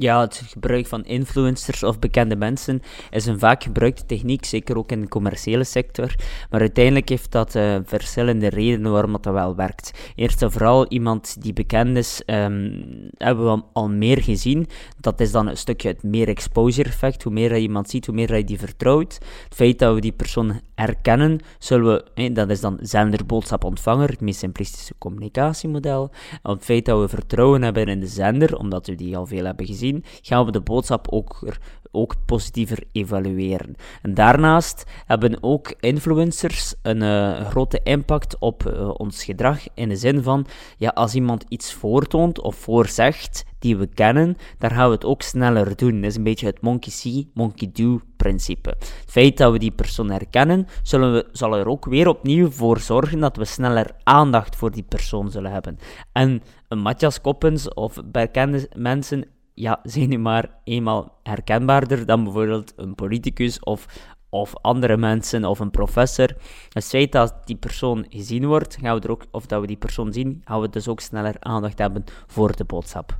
Ja, 0.00 0.20
het 0.20 0.42
gebruik 0.46 0.86
van 0.86 1.04
influencers 1.04 1.82
of 1.82 1.98
bekende 1.98 2.36
mensen 2.36 2.82
is 3.10 3.26
een 3.26 3.38
vaak 3.38 3.62
gebruikte 3.62 4.06
techniek, 4.06 4.44
zeker 4.44 4.78
ook 4.78 4.92
in 4.92 5.00
de 5.00 5.08
commerciële 5.08 5.64
sector. 5.64 6.14
Maar 6.50 6.60
uiteindelijk 6.60 7.08
heeft 7.08 7.32
dat 7.32 7.54
uh, 7.54 7.76
verschillende 7.84 8.48
redenen 8.48 8.92
waarom 8.92 9.12
dat 9.12 9.24
wel 9.24 9.56
werkt. 9.56 10.12
Eerst 10.14 10.42
en 10.42 10.52
vooral 10.52 10.86
iemand 10.88 11.42
die 11.42 11.52
bekend 11.52 11.96
is, 11.96 12.22
um, 12.26 13.10
hebben 13.16 13.54
we 13.54 13.62
al 13.72 13.88
meer 13.88 14.22
gezien. 14.22 14.66
Dat 15.00 15.20
is 15.20 15.30
dan 15.30 15.48
een 15.48 15.56
stukje 15.56 15.88
het 15.88 16.02
meer 16.02 16.28
exposure 16.28 16.88
effect. 16.88 17.22
Hoe 17.22 17.32
meer 17.32 17.54
je 17.54 17.60
iemand 17.60 17.90
ziet, 17.90 18.06
hoe 18.06 18.14
meer 18.14 18.36
je 18.36 18.44
die 18.44 18.58
vertrouwt. 18.58 19.14
Het 19.44 19.54
feit 19.54 19.78
dat 19.78 19.94
we 19.94 20.00
die 20.00 20.12
persoon 20.12 20.60
herkennen, 20.74 21.40
zullen 21.58 21.86
we, 21.86 22.04
eh, 22.14 22.34
dat 22.34 22.50
is 22.50 22.60
dan 22.60 22.78
zender-boodschap-ontvanger, 22.80 24.08
het 24.08 24.20
meest 24.20 24.38
simplistische 24.38 24.94
communicatiemodel. 24.98 26.10
het 26.42 26.64
feit 26.64 26.84
dat 26.84 27.00
we 27.00 27.08
vertrouwen 27.08 27.62
hebben 27.62 27.86
in 27.86 28.00
de 28.00 28.06
zender, 28.06 28.56
omdat 28.56 28.86
we 28.86 28.94
die 28.94 29.16
al 29.16 29.26
veel 29.26 29.44
hebben 29.44 29.66
gezien 29.66 29.87
gaan 30.22 30.44
we 30.44 30.52
de 30.52 30.60
boodschap 30.60 31.06
ook, 31.10 31.58
ook 31.90 32.14
positiever 32.26 32.82
evalueren. 32.92 33.74
En 34.02 34.14
daarnaast 34.14 34.84
hebben 35.06 35.42
ook 35.42 35.74
influencers 35.80 36.74
een 36.82 37.02
uh, 37.02 37.40
grote 37.40 37.80
impact 37.82 38.38
op 38.38 38.64
uh, 38.66 38.90
ons 38.96 39.24
gedrag, 39.24 39.60
in 39.74 39.88
de 39.88 39.96
zin 39.96 40.22
van, 40.22 40.46
ja, 40.76 40.88
als 40.88 41.14
iemand 41.14 41.44
iets 41.48 41.72
voortoont 41.72 42.40
of 42.40 42.56
voorzegt 42.56 43.44
die 43.58 43.76
we 43.76 43.86
kennen, 43.86 44.36
dan 44.58 44.70
gaan 44.70 44.88
we 44.88 44.94
het 44.94 45.04
ook 45.04 45.22
sneller 45.22 45.76
doen. 45.76 46.00
Dat 46.00 46.10
is 46.10 46.16
een 46.16 46.22
beetje 46.22 46.46
het 46.46 46.60
monkey 46.60 46.92
see, 46.92 47.30
monkey 47.34 47.70
do 47.72 48.00
principe. 48.16 48.68
Het 48.78 49.04
feit 49.06 49.36
dat 49.36 49.52
we 49.52 49.58
die 49.58 49.70
persoon 49.70 50.10
herkennen, 50.10 50.66
zullen 50.82 51.12
we, 51.12 51.28
zal 51.32 51.56
er 51.56 51.68
ook 51.68 51.84
weer 51.84 52.08
opnieuw 52.08 52.50
voor 52.50 52.80
zorgen 52.80 53.20
dat 53.20 53.36
we 53.36 53.44
sneller 53.44 53.90
aandacht 54.02 54.56
voor 54.56 54.70
die 54.70 54.82
persoon 54.82 55.30
zullen 55.30 55.52
hebben. 55.52 55.78
En 56.12 56.42
een 56.68 56.78
Matthias 56.78 57.20
Koppens 57.20 57.74
of 57.74 57.98
bekende 58.04 58.70
mensen 58.76 59.24
ja, 59.58 59.80
zijn 59.82 60.08
nu 60.08 60.18
maar 60.18 60.50
eenmaal 60.64 61.18
herkenbaarder 61.22 62.06
dan 62.06 62.24
bijvoorbeeld 62.24 62.72
een 62.76 62.94
politicus 62.94 63.60
of, 63.60 63.86
of 64.28 64.56
andere 64.60 64.96
mensen 64.96 65.44
of 65.44 65.58
een 65.58 65.70
professor. 65.70 66.36
Het 66.68 66.84
feit 66.84 67.12
dat 67.12 67.34
die 67.44 67.56
persoon 67.56 68.06
gezien 68.08 68.46
wordt, 68.46 68.76
gaan 68.80 68.96
we 68.96 69.02
er 69.02 69.10
ook, 69.10 69.24
of 69.30 69.46
dat 69.46 69.60
we 69.60 69.66
die 69.66 69.76
persoon 69.76 70.12
zien, 70.12 70.42
gaan 70.44 70.60
we 70.60 70.70
dus 70.70 70.88
ook 70.88 71.00
sneller 71.00 71.36
aandacht 71.38 71.78
hebben 71.78 72.04
voor 72.26 72.56
de 72.56 72.64
boodschap. 72.64 73.18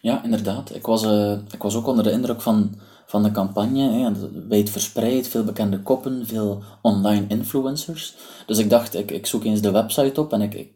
Ja, 0.00 0.24
inderdaad. 0.24 0.74
Ik 0.74 0.86
was, 0.86 1.04
uh, 1.04 1.32
ik 1.32 1.62
was 1.62 1.76
ook 1.76 1.86
onder 1.86 2.04
de 2.04 2.10
indruk 2.10 2.40
van, 2.40 2.74
van 3.06 3.22
de 3.22 3.30
campagne. 3.30 4.12
Wijd 4.48 4.70
verspreid, 4.70 5.28
veel 5.28 5.44
bekende 5.44 5.80
koppen, 5.80 6.26
veel 6.26 6.62
online 6.82 7.24
influencers. 7.28 8.14
Dus 8.46 8.58
ik 8.58 8.70
dacht, 8.70 8.94
ik, 8.94 9.10
ik 9.10 9.26
zoek 9.26 9.44
eens 9.44 9.60
de 9.60 9.70
website 9.70 10.20
op 10.20 10.32
en 10.32 10.42
ik 10.42 10.70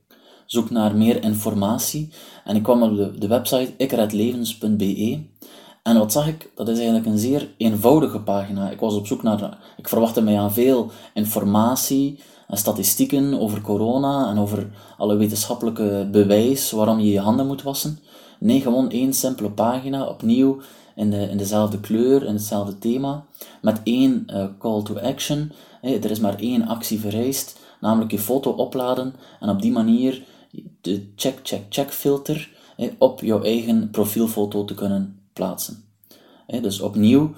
zoek 0.47 0.71
naar 0.71 0.97
meer 0.97 1.23
informatie. 1.23 2.11
En 2.45 2.57
ik 2.57 2.63
kwam 2.63 2.83
op 2.83 3.21
de, 3.21 3.29
website 3.29 3.73
ikredlevens.be. 3.77 5.25
En 5.83 5.99
wat 5.99 6.13
zag 6.13 6.29
ik? 6.29 6.51
Dat 6.55 6.69
is 6.69 6.77
eigenlijk 6.77 7.07
een 7.07 7.19
zeer 7.19 7.49
eenvoudige 7.57 8.21
pagina. 8.21 8.71
Ik 8.71 8.81
was 8.81 8.95
op 8.95 9.07
zoek 9.07 9.23
naar, 9.23 9.59
ik 9.77 9.89
verwachtte 9.89 10.23
mij 10.23 10.39
aan 10.39 10.53
veel 10.53 10.91
informatie 11.15 12.19
en 12.49 12.57
statistieken 12.57 13.41
over 13.41 13.61
corona 13.61 14.31
en 14.31 14.39
over 14.39 14.71
alle 14.99 15.17
wetenschappelijke 15.17 16.09
bewijs 16.13 16.71
waarom 16.71 16.99
je 16.99 17.11
je 17.11 17.21
handen 17.21 17.47
moet 17.47 17.63
wassen. 17.63 17.99
Nee, 18.39 18.61
gewoon 18.61 18.91
één 18.91 19.13
simpele 19.13 19.51
pagina, 19.51 20.07
opnieuw 20.07 20.59
in, 20.95 21.11
de, 21.11 21.29
in 21.31 21.37
dezelfde 21.37 21.81
kleur, 21.81 22.25
in 22.25 22.35
hetzelfde 22.35 22.79
thema, 22.79 23.25
met 23.63 23.81
één 23.85 24.27
uh, 24.27 24.45
call 24.59 24.83
to 24.83 24.99
action. 24.99 25.53
er 25.83 26.11
is 26.11 26.21
maar 26.21 26.39
één 26.39 26.67
actie 26.67 27.01
vereist, 27.01 27.59
namelijk 27.81 28.11
je 28.11 28.19
foto 28.19 28.51
opladen 28.51 29.15
en 29.41 29.49
op 29.49 29.63
die 29.63 29.73
manier 29.73 30.23
de 30.87 31.13
check, 31.17 31.39
check, 31.43 31.63
check 31.69 31.91
filter 31.91 32.51
op 32.99 33.21
jouw 33.21 33.43
eigen 33.43 33.91
profielfoto 33.91 34.65
te 34.65 34.75
kunnen 34.75 35.21
plaatsen. 35.33 35.85
Dus 36.47 36.81
opnieuw, 36.81 37.35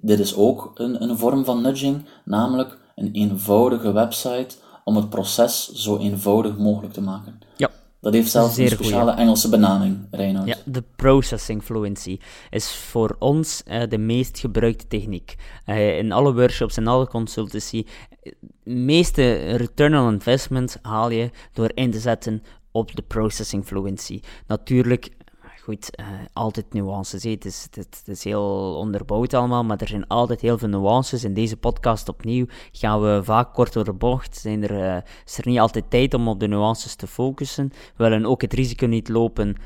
dit 0.00 0.18
is 0.18 0.36
ook 0.36 0.70
een, 0.74 1.02
een 1.02 1.18
vorm 1.18 1.44
van 1.44 1.62
nudging, 1.62 2.04
namelijk 2.24 2.78
een 2.94 3.12
eenvoudige 3.12 3.92
website 3.92 4.56
om 4.84 4.96
het 4.96 5.10
proces 5.10 5.72
zo 5.72 5.98
eenvoudig 5.98 6.56
mogelijk 6.56 6.92
te 6.92 7.00
maken. 7.00 7.38
Ja. 7.56 7.70
Dat 8.00 8.12
heeft 8.12 8.30
zelfs 8.30 8.56
een 8.56 8.68
speciale 8.68 9.12
Engelse 9.12 9.48
benaming, 9.48 10.06
Reinhard. 10.10 10.48
Ja, 10.48 10.56
de 10.64 10.84
processing 10.96 11.62
fluency 11.62 12.18
is 12.50 12.74
voor 12.74 13.16
ons 13.18 13.62
uh, 13.66 13.82
de 13.88 13.98
meest 13.98 14.38
gebruikte 14.38 14.86
techniek. 14.86 15.36
Uh, 15.66 15.98
in 15.98 16.12
alle 16.12 16.34
workshops 16.34 16.76
en 16.76 16.86
alle 16.86 17.08
consultancy, 17.08 17.84
de 18.22 18.36
eh, 18.64 18.74
meeste 18.74 19.56
return 19.56 19.96
on 19.96 20.12
investment 20.12 20.78
haal 20.82 21.10
je 21.10 21.30
door 21.52 21.70
in 21.74 21.90
te 21.90 21.98
zetten 21.98 22.42
op 22.78 22.96
de 22.96 23.02
processing 23.02 23.64
fluency. 23.64 24.20
Natuurlijk, 24.46 25.10
goed, 25.62 26.00
uh, 26.00 26.06
altijd 26.32 26.72
nuances. 26.72 27.22
Het 27.22 27.44
is, 27.44 27.68
is, 28.04 28.24
heel 28.24 28.76
onderbouwd 28.78 29.34
allemaal, 29.34 29.64
maar 29.64 29.80
er 29.80 29.88
zijn 29.88 30.06
altijd 30.06 30.40
heel 30.40 30.58
veel 30.58 30.68
nuances. 30.68 31.24
In 31.24 31.34
deze 31.34 31.56
podcast 31.56 32.08
opnieuw 32.08 32.46
gaan 32.72 33.00
we 33.00 33.20
vaak 33.24 33.54
kort 33.54 33.72
door 33.72 33.84
de 33.84 33.92
bocht. 33.92 34.36
Zijn 34.36 34.62
er, 34.62 34.70
uh, 34.70 34.96
is 35.24 35.38
er 35.38 35.46
niet 35.46 35.58
altijd 35.58 35.90
tijd 35.90 36.14
om 36.14 36.28
op 36.28 36.40
de 36.40 36.48
nuances 36.48 36.94
te 36.94 37.06
focussen. 37.06 37.68
We 37.68 38.04
willen 38.04 38.26
ook 38.26 38.42
het 38.42 38.52
risico 38.52 38.86
niet 38.86 39.08
lopen 39.08 39.56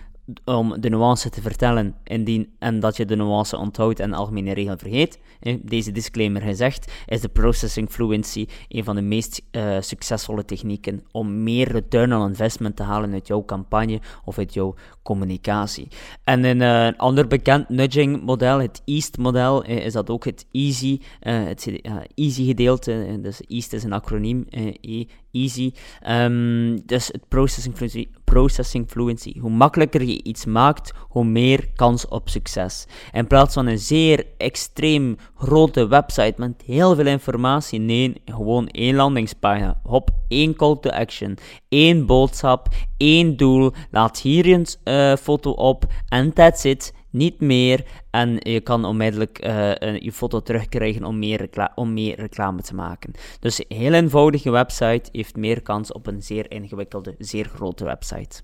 om 0.44 0.80
de 0.80 0.88
nuance 0.88 1.30
te 1.30 1.40
vertellen 1.40 1.94
indien, 2.04 2.52
en 2.58 2.80
dat 2.80 2.96
je 2.96 3.04
de 3.04 3.16
nuance 3.16 3.56
onthoudt 3.56 4.00
en 4.00 4.10
de 4.10 4.16
algemene 4.16 4.54
regel 4.54 4.76
vergeet. 4.78 5.18
Deze 5.62 5.92
disclaimer 5.92 6.42
gezegd, 6.42 6.92
is 7.06 7.20
de 7.20 7.28
processing 7.28 7.90
fluency 7.90 8.46
een 8.68 8.84
van 8.84 8.94
de 8.94 9.02
meest 9.02 9.42
uh, 9.50 9.76
succesvolle 9.80 10.44
technieken 10.44 11.02
om 11.10 11.42
meer 11.42 11.68
return 11.68 12.14
on 12.14 12.28
investment 12.28 12.76
te 12.76 12.82
halen 12.82 13.12
uit 13.12 13.26
jouw 13.26 13.44
campagne 13.44 14.00
of 14.24 14.38
uit 14.38 14.54
jouw 14.54 14.74
communicatie. 15.02 15.88
En 16.24 16.44
een 16.44 16.96
ander 16.96 17.26
bekend 17.26 17.68
nudging 17.68 18.22
model, 18.22 18.58
het 18.58 18.82
EAST 18.84 19.18
model, 19.18 19.64
is 19.64 19.92
dat 19.92 20.10
ook 20.10 20.24
het 20.24 20.46
easy, 20.52 21.00
het 21.20 21.80
easy 22.14 22.46
gedeelte. 22.46 23.18
dus 23.20 23.40
EAST 23.48 23.72
is 23.72 23.84
een 23.84 23.92
acroniem, 23.92 24.46
e, 24.80 25.04
easy. 25.32 25.72
Um, 26.08 26.86
dus 26.86 27.06
het 27.06 27.28
processing 27.28 27.76
fluency, 27.76 28.08
processing 28.32 28.88
fluency. 28.88 29.38
Hoe 29.38 29.50
makkelijker 29.50 30.02
je 30.02 30.22
iets 30.22 30.44
maakt, 30.44 30.92
hoe 31.08 31.24
meer 31.24 31.68
kans 31.74 32.08
op 32.08 32.28
succes. 32.28 32.86
In 33.12 33.26
plaats 33.26 33.54
van 33.54 33.66
een 33.66 33.78
zeer 33.78 34.26
extreem 34.38 35.16
grote 35.36 35.86
website 35.86 36.34
met 36.36 36.62
heel 36.66 36.94
veel 36.94 37.06
informatie, 37.06 37.80
nee, 37.80 38.22
gewoon 38.24 38.68
één 38.68 38.94
landingspagina. 38.94 39.80
Hop, 39.82 40.10
één 40.28 40.54
call 40.56 40.76
to 40.80 40.90
action, 40.90 41.38
één 41.68 42.06
boodschap, 42.06 42.68
één 42.96 43.36
doel. 43.36 43.72
Laat 43.90 44.20
hier 44.20 44.46
een 44.46 44.66
uh, 44.84 45.16
foto 45.16 45.50
op 45.50 45.84
en 46.08 46.32
that's 46.32 46.64
it 46.64 46.92
niet 47.12 47.40
meer. 47.40 47.84
En 48.10 48.36
je 48.38 48.60
kan 48.60 48.84
onmiddellijk 48.84 49.46
uh, 49.46 49.98
je 49.98 50.12
foto 50.12 50.42
terugkrijgen 50.42 51.04
om 51.04 51.18
meer, 51.18 51.70
om 51.74 51.92
meer 51.92 52.16
reclame 52.16 52.62
te 52.62 52.74
maken. 52.74 53.12
Dus 53.40 53.58
een 53.58 53.76
heel 53.76 53.92
eenvoudige 53.92 54.50
website 54.50 55.08
heeft 55.12 55.36
meer 55.36 55.62
kans 55.62 55.92
op 55.92 56.06
een 56.06 56.22
zeer 56.22 56.50
ingewikkelde, 56.50 57.14
zeer 57.18 57.44
grote 57.44 57.84
website. 57.84 58.40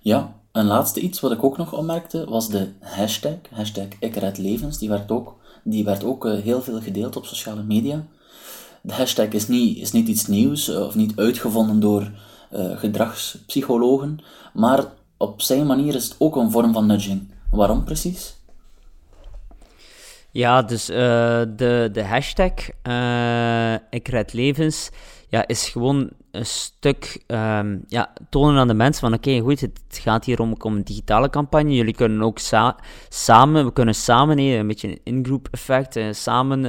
Ja, 0.00 0.34
een 0.52 0.66
laatste 0.66 1.00
iets 1.00 1.20
wat 1.20 1.32
ik 1.32 1.44
ook 1.44 1.56
nog 1.56 1.74
opmerkte 1.74 2.24
was 2.28 2.48
de 2.48 2.68
hashtag, 2.80 3.36
hashtag 3.50 4.36
levens. 4.36 4.78
Die 4.78 4.88
werd 4.88 5.10
ook, 5.10 5.36
die 5.64 5.84
werd 5.84 6.04
ook 6.04 6.24
uh, 6.24 6.40
heel 6.40 6.62
veel 6.62 6.80
gedeeld 6.80 7.16
op 7.16 7.26
sociale 7.26 7.62
media. 7.62 8.06
De 8.82 8.92
hashtag 8.92 9.28
is 9.28 9.48
niet, 9.48 9.78
is 9.78 9.92
niet 9.92 10.08
iets 10.08 10.26
nieuws 10.26 10.68
uh, 10.68 10.80
of 10.80 10.94
niet 10.94 11.12
uitgevonden 11.16 11.80
door 11.80 12.10
gedragspsychologen, 12.52 14.18
maar 14.54 14.84
op 15.16 15.42
zijn 15.42 15.66
manier 15.66 15.94
is 15.94 16.04
het 16.04 16.16
ook 16.18 16.36
een 16.36 16.50
vorm 16.50 16.72
van 16.72 16.86
nudging. 16.86 17.32
Waarom 17.50 17.84
precies? 17.84 18.38
Ja, 20.30 20.62
dus 20.62 20.90
uh, 20.90 20.96
de, 21.56 21.88
de 21.92 22.04
hashtag 22.04 22.52
uh, 22.82 23.74
Ik 23.90 24.08
red 24.08 24.32
levens 24.32 24.90
ja, 25.28 25.46
is 25.46 25.68
gewoon 25.68 26.10
een 26.30 26.46
stuk 26.46 27.22
um, 27.26 27.84
ja, 27.88 28.12
tonen 28.28 28.60
aan 28.60 28.68
de 28.68 28.74
mensen 28.74 29.00
van 29.00 29.14
oké, 29.14 29.38
goed, 29.38 29.60
het 29.60 29.72
gaat 29.90 30.24
hier 30.24 30.40
om, 30.40 30.54
om 30.58 30.74
een 30.74 30.84
digitale 30.84 31.30
campagne. 31.30 31.74
Jullie 31.74 31.94
kunnen 31.94 32.22
ook 32.22 32.38
sa 32.38 32.78
samen, 33.08 33.64
we 33.64 33.72
kunnen 33.72 33.94
samen, 33.94 34.38
een 34.38 34.66
beetje 34.66 34.88
een 34.88 35.00
in-group 35.04 35.48
effect, 35.50 35.96
uh, 35.96 36.12
samen 36.12 36.62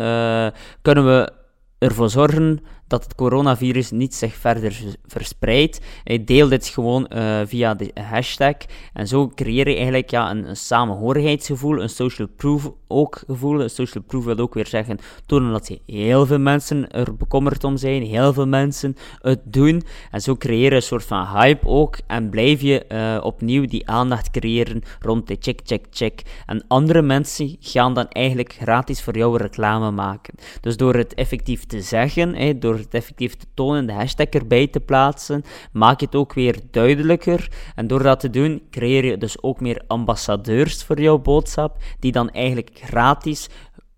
kunnen 0.82 1.06
we 1.06 1.32
ervoor 1.78 2.10
zorgen 2.10 2.60
dat 2.92 3.04
het 3.04 3.16
coronavirus 3.16 3.92
niet 3.92 4.16
zich 4.16 4.36
verder 4.36 4.98
verspreidt. 5.06 5.80
Hij 6.04 6.24
deelt 6.24 6.50
dit 6.50 6.68
gewoon 6.68 7.08
uh, 7.10 7.42
via 7.46 7.74
de 7.74 7.92
hashtag. 7.94 8.56
En 8.94 9.08
zo 9.08 9.32
creëer 9.36 9.70
je 9.70 9.76
eigenlijk 9.76 10.10
ja, 10.10 10.32
een, 10.32 10.50
een 10.50 10.58
samenhorigheidsgevoel, 10.58 11.82
een 11.82 11.90
social 11.90 12.28
proof 12.28 12.72
ook 12.92 13.24
gevoel. 13.28 13.62
Een 13.62 13.70
social 13.70 14.04
proof 14.04 14.26
wil 14.26 14.38
ook 14.38 14.54
weer 14.54 14.68
zeggen 14.68 14.98
tonen 15.26 15.52
dat 15.52 15.78
heel 15.86 16.26
veel 16.26 16.40
mensen 16.40 16.92
er 16.92 17.16
bekommerd 17.16 17.64
om 17.64 17.78
zijn, 17.78 18.04
heel 18.04 18.34
veel 18.34 18.48
mensen 18.48 18.96
het 19.22 19.42
doen. 19.44 19.82
En 20.12 20.22
zo 20.22 20.36
creëer 20.36 20.70
je 20.70 20.76
een 20.76 20.82
soort 20.82 21.06
van 21.06 21.26
hype 21.26 21.68
ook 21.68 21.98
en 22.08 22.30
blijf 22.30 22.62
je 22.62 22.86
uh, 22.90 23.26
opnieuw 23.26 23.66
die 23.66 23.90
aandacht 23.90 24.32
creëren 24.32 24.82
rond 25.00 25.28
de 25.28 25.38
check, 25.40 25.60
check, 25.64 25.86
check. 25.90 26.22
En 26.46 26.64
andere 26.68 27.02
mensen 27.02 27.56
gaan 27.60 27.94
dan 27.94 28.08
eigenlijk 28.08 28.54
gratis 28.54 29.02
voor 29.02 29.18
jou 29.18 29.38
reclame 29.38 29.92
maken. 29.92 30.34
Dus 30.62 30.78
door 30.78 30.96
het 30.96 31.14
effectief 31.14 31.66
te 31.66 31.82
zeggen, 31.82 32.60
door 32.60 32.76
het 32.78 32.94
effectief 32.94 33.36
te 33.36 33.46
tonen, 33.54 33.86
de 33.88 33.94
hashtag 33.94 34.28
erbij 34.28 34.68
te 34.68 34.80
plaatsen, 34.80 35.44
maak 35.72 36.00
je 36.00 36.06
het 36.06 36.16
ook 36.16 36.34
weer 36.34 36.60
duidelijker. 36.72 37.50
En 37.76 37.88
door 37.88 38.04
dat 38.04 38.20
te 38.20 38.30
doen, 38.30 38.62
creëer 38.70 39.06
je 39.06 39.18
dus 39.18 39.44
ook 39.44 39.60
meer 39.60 39.82
ambassadeurs 39.88 40.84
voor 40.84 41.02
jouw 41.02 41.18
boodschap, 41.18 41.78
die 42.00 42.12
dan 42.12 42.30
eigenlijk 42.30 42.81
gratis 42.82 43.50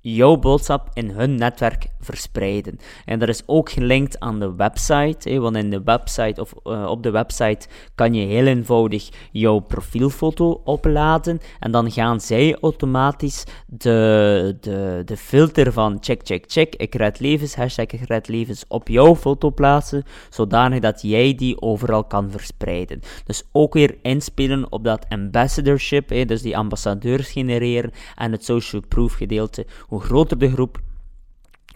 jouw 0.05 0.37
boodschap 0.37 0.89
in 0.93 1.09
hun 1.09 1.35
netwerk 1.35 1.87
verspreiden. 1.99 2.79
En 3.05 3.19
dat 3.19 3.29
is 3.29 3.43
ook 3.45 3.69
gelinkt 3.69 4.19
aan 4.19 4.39
de 4.39 4.55
website, 4.55 5.29
hè, 5.29 5.39
want 5.39 5.55
in 5.55 5.69
de 5.69 5.81
website 5.83 6.41
of 6.41 6.53
uh, 6.63 6.85
op 6.85 7.03
de 7.03 7.11
website 7.11 7.67
kan 7.95 8.13
je 8.13 8.25
heel 8.25 8.45
eenvoudig 8.45 9.09
jouw 9.31 9.59
profielfoto 9.59 10.61
opladen 10.63 11.39
en 11.59 11.71
dan 11.71 11.91
gaan 11.91 12.21
zij 12.21 12.57
automatisch 12.61 13.43
de, 13.67 14.57
de, 14.61 15.01
de 15.05 15.17
filter 15.17 15.73
van 15.73 15.97
check, 16.01 16.21
check, 16.23 16.43
check, 16.47 16.75
ik 16.75 16.95
red 16.95 17.19
levens, 17.19 17.55
hashtag 17.55 17.85
ik 17.85 18.07
red 18.07 18.27
levens 18.27 18.65
op 18.67 18.87
jouw 18.87 19.15
foto 19.15 19.51
plaatsen, 19.51 20.03
zodanig 20.29 20.79
dat 20.79 21.01
jij 21.01 21.35
die 21.35 21.61
overal 21.61 22.03
kan 22.03 22.31
verspreiden. 22.31 22.99
Dus 23.25 23.43
ook 23.51 23.73
weer 23.73 23.97
inspelen 24.01 24.71
op 24.71 24.83
dat 24.83 25.05
ambassadorship, 25.09 26.09
hè, 26.09 26.25
dus 26.25 26.41
die 26.41 26.57
ambassadeurs 26.57 27.31
genereren 27.31 27.91
en 28.15 28.31
het 28.31 28.45
social 28.45 28.81
proof 28.87 29.13
gedeelte 29.13 29.65
hoe 29.93 30.01
groter 30.01 30.37
de 30.37 30.51
groep, 30.51 30.81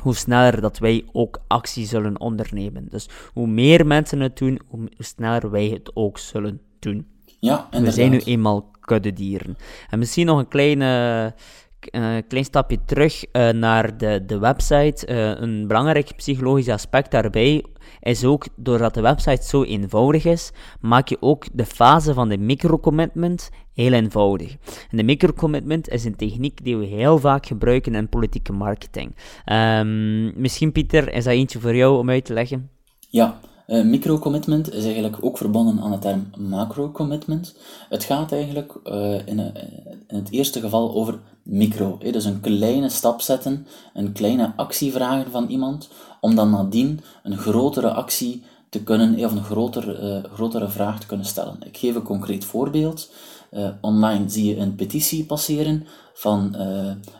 hoe 0.01 0.15
sneller 0.15 0.61
dat 0.61 0.77
wij 0.77 1.05
ook 1.11 1.41
actie 1.47 1.85
zullen 1.85 2.19
ondernemen. 2.19 2.87
Dus 2.89 3.09
hoe 3.33 3.47
meer 3.47 3.87
mensen 3.87 4.19
het 4.19 4.37
doen, 4.37 4.59
hoe 4.67 4.89
sneller 4.97 5.51
wij 5.51 5.67
het 5.67 5.91
ook 5.93 6.17
zullen 6.17 6.61
doen. 6.79 7.07
Ja, 7.39 7.67
We 7.71 7.91
zijn 7.91 8.11
nu 8.11 8.17
eenmaal 8.19 8.71
kuddedieren. 8.79 9.57
En 9.89 9.99
misschien 9.99 10.25
nog 10.25 10.39
een 10.39 10.47
kleine, 10.47 11.33
uh, 11.91 12.17
klein 12.27 12.45
stapje 12.45 12.77
terug 12.85 13.25
uh, 13.31 13.49
naar 13.49 13.97
de, 13.97 14.23
de 14.25 14.39
website. 14.39 15.07
Uh, 15.07 15.41
een 15.41 15.67
belangrijk 15.67 16.15
psychologisch 16.15 16.69
aspect 16.69 17.11
daarbij 17.11 17.63
is 17.99 18.23
ook, 18.23 18.47
doordat 18.55 18.93
de 18.93 19.01
website 19.01 19.43
zo 19.43 19.63
eenvoudig 19.63 20.25
is, 20.25 20.51
maak 20.81 21.07
je 21.07 21.17
ook 21.19 21.45
de 21.53 21.65
fase 21.65 22.13
van 22.13 22.29
de 22.29 22.37
microcommitment 22.37 23.49
heel 23.73 23.91
eenvoudig. 23.91 24.55
En 24.89 24.97
de 24.97 25.03
microcommitment 25.03 25.89
is 25.89 26.05
een 26.05 26.15
techniek 26.15 26.63
die 26.63 26.77
we 26.77 26.85
heel 26.85 27.17
vaak 27.17 27.45
gebruiken 27.45 27.95
in 27.95 28.09
politieke 28.09 28.53
marketing. 28.53 29.15
Um, 29.45 30.41
misschien, 30.41 30.71
Pieter, 30.71 31.13
is 31.13 31.23
dat 31.23 31.33
eentje 31.33 31.59
voor 31.59 31.75
jou 31.75 31.97
om 31.97 32.09
uit 32.09 32.25
te 32.25 32.33
leggen? 32.33 32.69
Ja, 33.09 33.39
uh, 33.67 33.83
microcommitment 33.85 34.73
is 34.73 34.83
eigenlijk 34.83 35.17
ook 35.21 35.37
verbonden 35.37 35.79
aan 35.79 35.91
de 35.91 35.99
term 35.99 36.31
macro-commitment. 36.37 37.57
Het 37.89 38.03
gaat 38.03 38.31
eigenlijk 38.31 38.73
in, 39.25 39.39
in, 40.07 40.17
het 40.17 40.31
eerste 40.31 40.59
geval 40.59 40.95
over 40.95 41.19
micro. 41.47 41.97
Dus 42.11 42.25
een 42.25 42.39
kleine 42.39 42.89
stap 42.89 43.21
zetten, 43.21 43.67
een 43.93 44.11
kleine 44.11 44.53
actie 44.55 44.91
vragen 44.91 45.31
van 45.31 45.47
iemand, 45.47 45.89
om 46.21 46.35
dan 46.35 46.49
nadien 46.49 46.99
een 47.23 47.37
grotere 47.37 47.93
actie 47.93 48.43
te 48.69 48.83
kunnen, 48.83 49.25
of 49.25 49.31
een 49.31 49.43
groter, 49.43 50.03
uh, 50.03 50.23
grotere 50.33 50.69
vraag 50.69 50.99
te 50.99 51.07
kunnen 51.07 51.25
stellen. 51.25 51.57
Ik 51.65 51.77
geef 51.77 51.95
een 51.95 52.03
concreet 52.03 52.45
voorbeeld. 52.45 53.11
Uh, 53.51 53.69
online 53.81 54.29
zie 54.29 54.45
je 54.45 54.57
een 54.57 54.75
petitie 54.75 55.25
passeren 55.25 55.85
van 56.13 56.55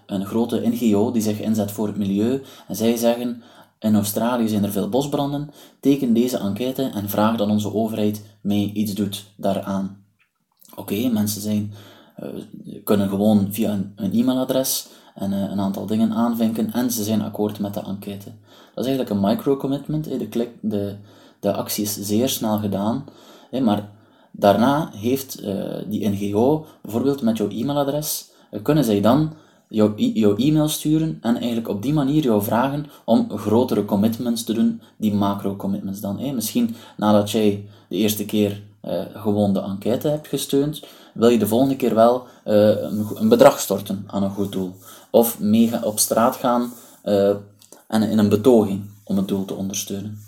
een 0.06 0.26
grote 0.26 0.62
NGO 0.68 1.12
die 1.12 1.22
zich 1.22 1.40
inzet 1.40 1.72
voor 1.72 1.88
het 1.88 1.98
milieu. 1.98 2.42
En 2.68 2.76
zij 2.76 2.96
zeggen, 2.96 3.44
in 3.80 3.96
Australië 3.96 4.48
zijn 4.48 4.64
er 4.64 4.72
veel 4.72 4.90
bosbranden, 4.90 5.50
teken 5.80 6.14
deze 6.14 6.38
enquête 6.38 6.84
en 6.84 7.10
vraag 7.10 7.38
dat 7.38 7.50
onze 7.50 7.74
overheid 7.74 8.24
mee 8.42 8.72
iets 8.74 8.94
doet 8.94 9.26
daaraan. 9.36 10.06
Oké, 10.76 11.10
mensen 11.10 11.42
zijn, 11.42 11.74
uh, 12.24 12.30
kunnen 12.84 13.10
gewoon 13.10 13.48
via 13.50 13.80
een, 13.96 14.14
e-mailadres 14.14 14.88
en 15.16 15.32
uh, 15.32 15.42
een 15.42 15.60
aantal 15.60 15.86
dingen 15.86 16.14
aanvinken 16.14 16.74
en 16.74 16.92
ze 16.92 17.04
zijn 17.04 17.22
akkoord 17.22 17.60
met 17.60 17.74
de 17.74 17.80
enquête. 17.80 18.32
Dat 18.74 18.86
is 18.86 18.92
eigenlijk 18.92 19.10
een 19.10 19.30
micro-commitment. 19.30 20.04
De, 20.04 20.50
de, 20.62 20.96
de 21.40 21.54
actie 21.54 21.84
is 21.84 22.00
zeer 22.00 22.30
snel 22.30 22.58
gedaan, 22.58 23.06
maar 23.62 23.90
daarna 24.32 24.90
heeft 24.94 25.44
uh, 25.44 25.76
die 25.88 26.10
NGO, 26.10 26.66
bijvoorbeeld 26.82 27.22
met 27.22 27.38
jouw 27.38 27.50
e-mailadres, 27.50 28.30
kunnen 28.64 28.84
zij 28.84 29.02
dan 29.02 29.34
jouw, 29.70 29.94
jouw 29.96 30.36
e-mail 30.36 30.68
sturen 30.68 31.18
en 31.22 31.36
eigenlijk 31.38 31.68
op 31.68 31.82
die 31.82 31.94
manier 31.94 32.24
jou 32.24 32.44
vragen 32.44 32.86
om 33.06 33.30
grotere 33.30 33.86
commitments 33.86 34.44
te 34.44 34.54
doen, 34.54 34.82
die 34.98 35.14
macro-commitments 35.14 36.02
dan. 36.02 36.36
Misschien 36.36 36.76
nadat 36.98 37.32
jij 37.32 37.66
de 37.90 37.96
eerste 37.96 38.26
keer 38.26 38.62
gewoon 39.14 39.54
de 39.54 39.62
enquête 39.62 40.08
hebt 40.08 40.28
gesteund, 40.28 40.82
wil 41.18 41.30
je 41.30 41.40
de 41.40 41.48
volgende 41.48 41.76
keer 41.76 41.96
wel 41.96 42.24
uh, 42.46 42.54
een, 42.68 43.08
een, 43.16 43.30
bedrag 43.30 43.60
storten 43.60 44.04
aan 44.08 44.24
een 44.24 44.32
goed 44.32 44.52
doel. 44.52 44.76
Of 45.10 45.40
mee 45.40 45.86
op 45.86 46.00
straat 46.00 46.36
gaan 46.36 46.74
uh, 47.04 47.36
en 47.88 48.04
in 48.04 48.18
een 48.18 48.30
betoging 48.30 48.82
om 49.04 49.18
het 49.18 49.28
doel 49.28 49.46
te 49.46 49.54
ondersteunen. 49.54 50.20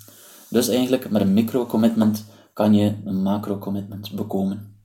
Dus 0.48 0.68
eigenlijk 0.68 1.10
met 1.10 1.22
een 1.22 1.34
micro-commitment 1.34 2.26
kan 2.54 2.74
je 2.74 2.96
een 3.06 3.22
macro-commitment 3.22 4.12
bekomen. 4.12 4.79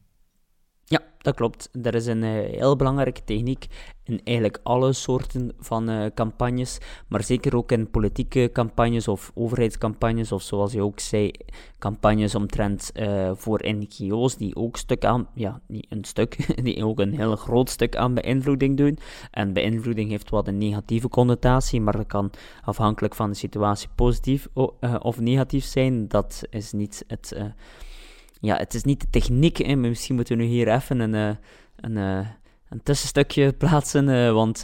Dat 1.24 1.34
klopt. 1.34 1.68
Dat 1.72 1.94
is 1.94 2.06
een 2.06 2.22
uh, 2.22 2.30
heel 2.30 2.76
belangrijke 2.76 3.24
techniek 3.24 3.66
in 4.02 4.20
eigenlijk 4.24 4.58
alle 4.62 4.92
soorten 4.92 5.52
van 5.58 5.90
uh, 5.90 6.06
campagnes, 6.14 6.78
maar 7.08 7.22
zeker 7.22 7.56
ook 7.56 7.72
in 7.72 7.90
politieke 7.90 8.50
campagnes 8.52 9.08
of 9.08 9.30
overheidscampagnes, 9.34 10.32
of 10.32 10.42
zoals 10.42 10.72
je 10.72 10.82
ook 10.82 11.00
zei, 11.00 11.30
campagnes 11.78 12.34
omtrent 12.34 12.90
uh, 12.94 13.30
voor 13.34 13.60
NGO's 13.62 14.36
die 14.36 14.56
ook 14.56 14.76
stuk 14.76 15.04
aan, 15.04 15.28
ja, 15.34 15.60
niet 15.66 15.86
een 15.88 16.04
stuk, 16.04 16.36
die 16.64 16.84
ook 16.84 17.00
een 17.00 17.14
heel 17.14 17.36
groot 17.36 17.70
stuk 17.70 17.96
aan 17.96 18.14
beïnvloeding 18.14 18.76
doen. 18.76 18.98
En 19.30 19.52
beïnvloeding 19.52 20.10
heeft 20.10 20.30
wat 20.30 20.48
een 20.48 20.58
negatieve 20.58 21.08
connotatie, 21.08 21.80
maar 21.80 21.96
dat 21.96 22.06
kan 22.06 22.30
afhankelijk 22.64 23.14
van 23.14 23.30
de 23.30 23.36
situatie 23.36 23.88
positief 23.94 24.48
of 24.98 25.20
negatief 25.20 25.64
zijn. 25.64 26.08
Dat 26.08 26.42
is 26.50 26.72
niet 26.72 27.04
het 27.06 27.36
ja, 28.44 28.56
het 28.56 28.74
is 28.74 28.84
niet 28.84 29.00
de 29.00 29.10
techniek, 29.10 29.56
hè, 29.56 29.76
maar 29.76 29.88
misschien 29.88 30.14
moeten 30.14 30.36
we 30.36 30.42
nu 30.42 30.48
hier 30.48 30.68
even 30.68 31.00
een, 31.00 31.14
eh, 31.14 31.36
een, 31.76 31.96
eh, 31.96 32.26
een 32.68 32.82
tussenstukje 32.82 33.52
plaatsen, 33.62 34.08
uh, 34.08 34.32
want 34.32 34.62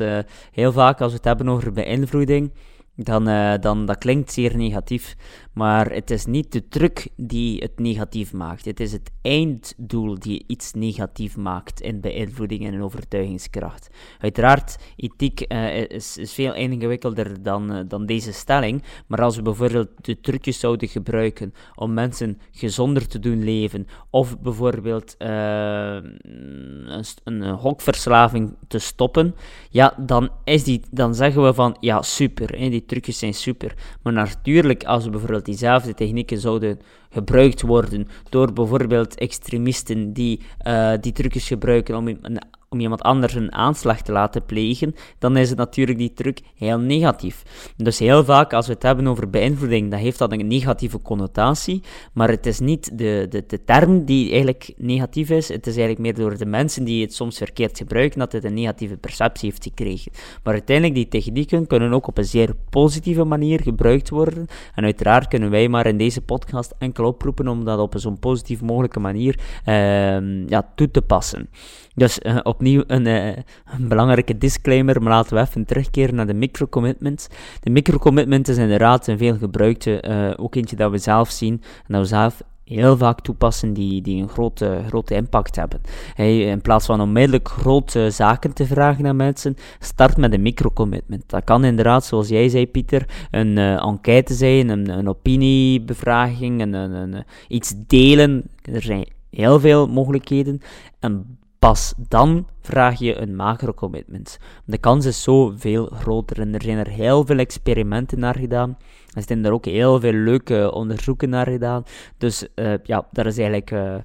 heel 0.52 0.72
vaak 0.72 1.00
als 1.00 1.10
we 1.10 1.16
het 1.16 1.26
hebben 1.26 1.48
over 1.48 1.72
beïnvloeding, 1.72 2.52
dan, 2.94 3.24
dan 3.60 3.86
dat 3.86 3.98
klinkt 3.98 4.32
zeer 4.32 4.56
negatief. 4.56 5.16
Maar 5.60 5.92
het 5.92 6.10
is 6.10 6.26
niet 6.26 6.52
de 6.52 6.68
truc 6.68 7.08
die 7.16 7.58
het 7.58 7.78
negatief 7.78 8.32
maakt. 8.32 8.64
Het 8.64 8.80
is 8.80 8.92
het 8.92 9.10
einddoel 9.22 10.18
die 10.18 10.44
iets 10.46 10.72
negatief 10.72 11.36
maakt 11.36 11.80
in 11.80 12.00
beïnvloeding 12.00 12.66
en 12.66 12.82
overtuigingskracht. 12.82 13.90
Uiteraard, 14.18 14.78
ethiek 14.96 15.44
uh, 15.48 15.88
is, 15.88 16.18
veel 16.22 16.54
ingewikkelder 16.54 17.42
dan, 17.42 17.76
uh, 17.76 17.80
dan 17.88 18.06
deze 18.06 18.32
stelling. 18.32 18.82
Maar 19.06 19.22
als 19.22 19.36
we 19.36 19.42
bijvoorbeeld 19.42 19.88
de 20.00 20.20
trucjes 20.20 20.60
zouden 20.60 20.88
gebruiken 20.88 21.54
om 21.74 21.94
mensen 21.94 22.38
gezonder 22.50 23.06
te 23.06 23.18
doen 23.18 23.44
leven, 23.44 23.86
of 24.10 24.40
bijvoorbeeld 24.40 25.14
een, 25.18 27.04
een 27.24 27.42
hokverslaving 27.42 28.56
te 28.68 28.78
stoppen, 28.78 29.34
ja, 29.70 29.94
dan, 29.98 30.30
is 30.44 30.64
die, 30.64 30.82
dan 30.90 31.14
zeggen 31.14 31.44
we 31.44 31.54
van 31.54 31.76
ja, 31.80 32.02
super. 32.02 32.58
Hè, 32.58 32.68
die 32.68 32.84
trucjes 32.84 33.18
zijn 33.18 33.34
super. 33.34 33.74
Maar 34.02 34.12
natuurlijk, 34.12 34.84
als 34.84 35.04
we 35.04 35.10
bijvoorbeeld 35.10 35.48
diezelfde 35.50 35.94
technieken 35.94 36.38
zouden 36.38 36.80
gebruikt 37.10 37.62
worden 37.62 38.08
door 38.28 38.52
bijvoorbeeld 38.52 39.14
extremisten 39.14 40.12
die 40.12 40.40
uh, 40.66 40.92
die 41.00 41.12
trucjes 41.12 41.46
gebruiken 41.46 41.96
om 41.96 42.08
een 42.08 42.38
om 42.72 42.80
iemand 42.80 43.02
anders 43.02 43.34
een 43.34 43.52
aanslag 43.52 44.02
te 44.02 44.12
laten 44.12 44.44
plegen, 44.44 44.94
dan 45.18 45.36
is 45.36 45.48
het 45.48 45.58
natuurlijk 45.58 45.98
die 45.98 46.12
truc 46.12 46.38
heel 46.54 46.78
negatief. 46.78 47.42
Dus 47.76 47.98
heel 47.98 48.24
vaak 48.24 48.52
als 48.52 48.66
we 48.66 48.72
het 48.72 48.82
hebben 48.82 49.06
over 49.06 49.30
beïnvloeding, 49.30 49.90
dan 49.90 49.98
heeft 49.98 50.18
dat 50.18 50.32
een 50.32 50.46
negatieve 50.46 51.02
connotatie, 51.02 51.82
maar 52.12 52.28
het 52.28 52.46
is 52.46 52.60
niet 52.60 52.98
de, 52.98 53.26
de, 53.30 53.44
de 53.46 53.64
term 53.64 54.04
die 54.04 54.30
eigenlijk 54.30 54.72
negatief 54.76 55.30
is, 55.30 55.48
het 55.48 55.66
is 55.66 55.76
eigenlijk 55.76 55.98
meer 55.98 56.14
door 56.14 56.38
de 56.38 56.46
mensen 56.46 56.84
die 56.84 57.02
het 57.02 57.14
soms 57.14 57.36
verkeerd 57.36 57.78
gebruiken, 57.78 58.18
dat 58.18 58.32
het 58.32 58.44
een 58.44 58.54
negatieve 58.54 58.96
perceptie 58.96 59.48
heeft 59.50 59.62
gekregen. 59.62 60.12
Maar 60.42 60.52
uiteindelijk, 60.52 60.96
die 60.96 61.08
technieken 61.08 61.66
kunnen 61.66 61.92
ook 61.92 62.06
op 62.06 62.18
een 62.18 62.24
zeer 62.24 62.54
positieve 62.68 63.24
manier 63.24 63.60
gebruikt 63.60 64.08
worden, 64.08 64.46
en 64.74 64.84
uiteraard 64.84 65.28
kunnen 65.28 65.50
wij 65.50 65.68
maar 65.68 65.86
in 65.86 65.96
deze 65.96 66.20
podcast 66.20 66.74
enkel 66.78 67.04
oproepen 67.04 67.48
om 67.48 67.64
dat 67.64 67.78
op 67.78 67.94
een 67.94 68.00
zo 68.00 68.16
positief 68.20 68.60
mogelijke 68.60 69.00
manier 69.00 69.38
uh, 69.66 70.48
ja, 70.48 70.72
toe 70.74 70.90
te 70.90 71.02
passen. 71.02 71.48
Dus 71.94 72.18
uh, 72.22 72.38
opnieuw 72.42 72.82
een, 72.86 73.06
uh, 73.06 73.26
een, 73.26 73.88
belangrijke 73.88 74.38
disclaimer, 74.38 75.02
maar 75.02 75.12
laten 75.12 75.34
we 75.36 75.40
even 75.40 75.64
terugkeren 75.64 76.14
naar 76.14 76.26
de 76.26 76.34
microcommitments. 76.34 77.26
De 77.60 77.70
microcommitment 77.70 78.48
is 78.48 78.56
inderdaad 78.56 79.06
een 79.06 79.18
veel 79.18 79.36
gebruikte, 79.36 80.04
uh, 80.08 80.44
ook 80.44 80.54
eentje 80.54 80.76
dat 80.76 80.90
we 80.90 80.98
zelf 80.98 81.30
zien 81.30 81.62
en 81.86 81.92
dat 81.92 82.00
we 82.00 82.06
zelf 82.06 82.42
heel 82.64 82.96
vaak 82.96 83.20
toepassen 83.20 83.72
die, 83.72 84.02
die 84.02 84.22
een 84.22 84.28
grote, 84.28 84.82
grote 84.86 85.14
impact 85.14 85.56
hebben. 85.56 85.80
In 86.16 86.60
plaats 86.60 86.86
van 86.86 87.00
onmiddellijk 87.00 87.48
grote 87.48 88.10
zaken 88.10 88.54
te 88.54 88.66
vragen 88.66 89.06
aan 89.06 89.16
mensen, 89.16 89.56
start 89.78 90.16
met 90.16 90.32
een 90.32 90.42
microcommitment. 90.42 91.22
Dat 91.26 91.44
kan 91.44 91.64
inderdaad, 91.64 92.04
zoals 92.04 92.28
jij 92.28 92.48
zei 92.48 92.66
Pieter, 92.66 93.08
een 93.30 93.58
enquête 93.58 94.34
zijn, 94.34 94.68
een, 94.68 94.88
een 94.88 95.08
opiniebevraging, 95.08 96.60
een, 96.60 96.72
een, 96.72 96.92
een, 96.92 97.24
iets 97.48 97.74
delen. 97.86 98.44
Er 98.72 98.82
zijn 98.82 99.06
heel 99.30 99.60
veel 99.60 99.88
mogelijkheden. 99.88 100.60
En 100.98 101.38
pas 101.60 101.94
dan 102.08 102.46
vraag 102.60 102.98
je 102.98 103.20
een 103.20 103.36
macro-commitment. 103.36 104.38
De 104.64 104.78
kans 104.78 105.06
is 105.06 105.22
zo 105.22 105.52
veel 105.56 105.86
groter 105.86 106.40
en 106.40 106.54
er 106.54 106.62
zijn 106.62 106.78
er 106.78 106.88
heel 106.88 107.26
veel 107.26 107.38
experimenten 107.38 108.18
naar 108.18 108.36
gedaan. 108.36 108.78
Er 109.14 109.22
zijn 109.26 109.44
er 109.44 109.52
ook 109.52 109.64
heel 109.64 110.00
veel 110.00 110.12
leuke 110.12 110.72
onderzoeken 110.72 111.28
naar 111.28 111.46
gedaan. 111.46 111.84
Dus 112.18 112.46
uh, 112.54 112.74
ja, 112.82 113.06
dat 113.10 113.26
is 113.26 113.38
eigenlijk 113.38 113.70
uh, 113.70 113.80
uh, 113.80 114.00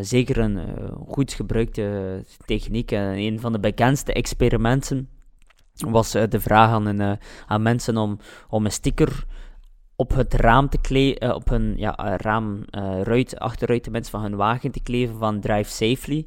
zeker 0.00 0.38
een 0.38 0.60
goed 1.08 1.32
gebruikte 1.32 2.24
techniek. 2.44 2.90
een 2.90 3.40
van 3.40 3.52
de 3.52 3.60
bekendste 3.60 4.12
experimenten 4.12 5.08
was 5.74 6.10
de 6.10 6.40
vraag 6.40 6.70
aan, 6.70 7.18
aan 7.46 7.62
mensen 7.62 7.96
om, 7.96 8.18
om 8.48 8.64
een 8.64 8.72
sticker 8.72 9.26
op 10.00 10.14
het 10.14 10.34
raam 10.34 10.68
te 10.68 10.78
kleven, 10.80 11.34
op 11.34 11.48
hun 11.48 11.74
ja, 11.76 12.16
raam, 12.16 12.64
ruit, 13.02 13.38
achterruit 13.38 13.84
de 13.84 13.90
mensen 13.90 14.10
van 14.10 14.22
hun 14.22 14.36
wagen 14.36 14.70
te 14.70 14.80
kleven 14.80 15.18
van 15.18 15.40
Drive 15.40 15.70
Safely. 15.70 16.26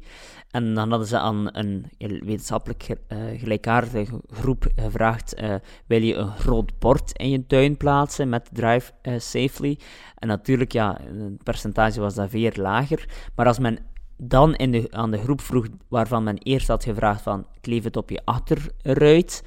En 0.50 0.74
dan 0.74 0.90
hadden 0.90 1.08
ze 1.08 1.18
aan 1.18 1.48
een 1.52 1.86
wetenschappelijk 1.98 2.88
uh, 2.88 3.18
gelijkaardige 3.38 4.20
groep 4.30 4.66
gevraagd: 4.76 5.40
uh, 5.40 5.54
wil 5.86 6.02
je 6.02 6.14
een 6.14 6.36
groot 6.36 6.78
bord 6.78 7.18
in 7.18 7.30
je 7.30 7.46
tuin 7.46 7.76
plaatsen 7.76 8.28
met 8.28 8.48
Drive 8.52 8.92
uh, 9.02 9.18
Safely? 9.18 9.78
En 10.18 10.28
natuurlijk, 10.28 10.72
ja, 10.72 11.00
het 11.04 11.42
percentage 11.42 12.00
was 12.00 12.14
dat 12.14 12.30
veel 12.30 12.50
lager. 12.54 13.08
Maar 13.34 13.46
als 13.46 13.58
men 13.58 13.78
dan 14.16 14.54
in 14.54 14.70
de, 14.70 14.86
aan 14.90 15.10
de 15.10 15.18
groep 15.18 15.40
vroeg 15.40 15.66
waarvan 15.88 16.22
men 16.22 16.38
eerst 16.38 16.68
had 16.68 16.84
gevraagd: 16.84 17.22
van 17.22 17.46
kleef 17.60 17.84
het 17.84 17.96
op 17.96 18.10
je 18.10 18.20
achterruit 18.24 19.42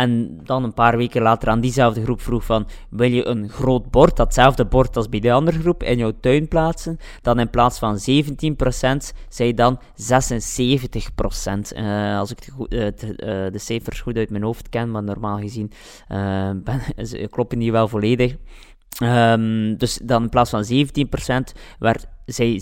en 0.00 0.40
dan 0.44 0.64
een 0.64 0.74
paar 0.74 0.96
weken 0.96 1.22
later 1.22 1.48
aan 1.48 1.60
diezelfde 1.60 2.02
groep 2.02 2.20
vroeg 2.20 2.44
van, 2.44 2.66
wil 2.90 3.10
je 3.10 3.26
een 3.26 3.48
groot 3.48 3.90
bord, 3.90 4.16
datzelfde 4.16 4.64
bord 4.64 4.96
als 4.96 5.08
bij 5.08 5.20
de 5.20 5.32
andere 5.32 5.60
groep, 5.60 5.82
in 5.82 5.98
jouw 5.98 6.12
tuin 6.20 6.48
plaatsen? 6.48 6.98
Dan 7.22 7.38
in 7.38 7.50
plaats 7.50 7.78
van 7.78 7.98
17%, 7.98 8.02
zei 9.28 9.54
dan 9.54 9.80
76%. 9.80 9.82
Uh, 11.76 12.18
als 12.18 12.30
ik 12.30 12.44
de, 12.44 12.54
uh, 12.68 13.52
de, 13.52 13.58
cijfers 13.58 14.00
goed 14.00 14.16
uit 14.16 14.30
mijn 14.30 14.42
hoofd 14.42 14.68
ken, 14.68 14.90
maar 14.90 15.02
normaal 15.02 15.38
gezien 15.38 15.72
ben, 16.64 16.80
kloppen 17.30 17.58
die 17.58 17.72
wel 17.72 17.88
volledig. 17.88 18.36
Um, 19.02 19.76
dus 19.76 20.00
dan 20.02 20.22
in 20.22 20.28
plaats 20.28 20.50
van 20.50 20.64
17% 20.64 21.58
werd 21.78 22.06
zij 22.32 22.60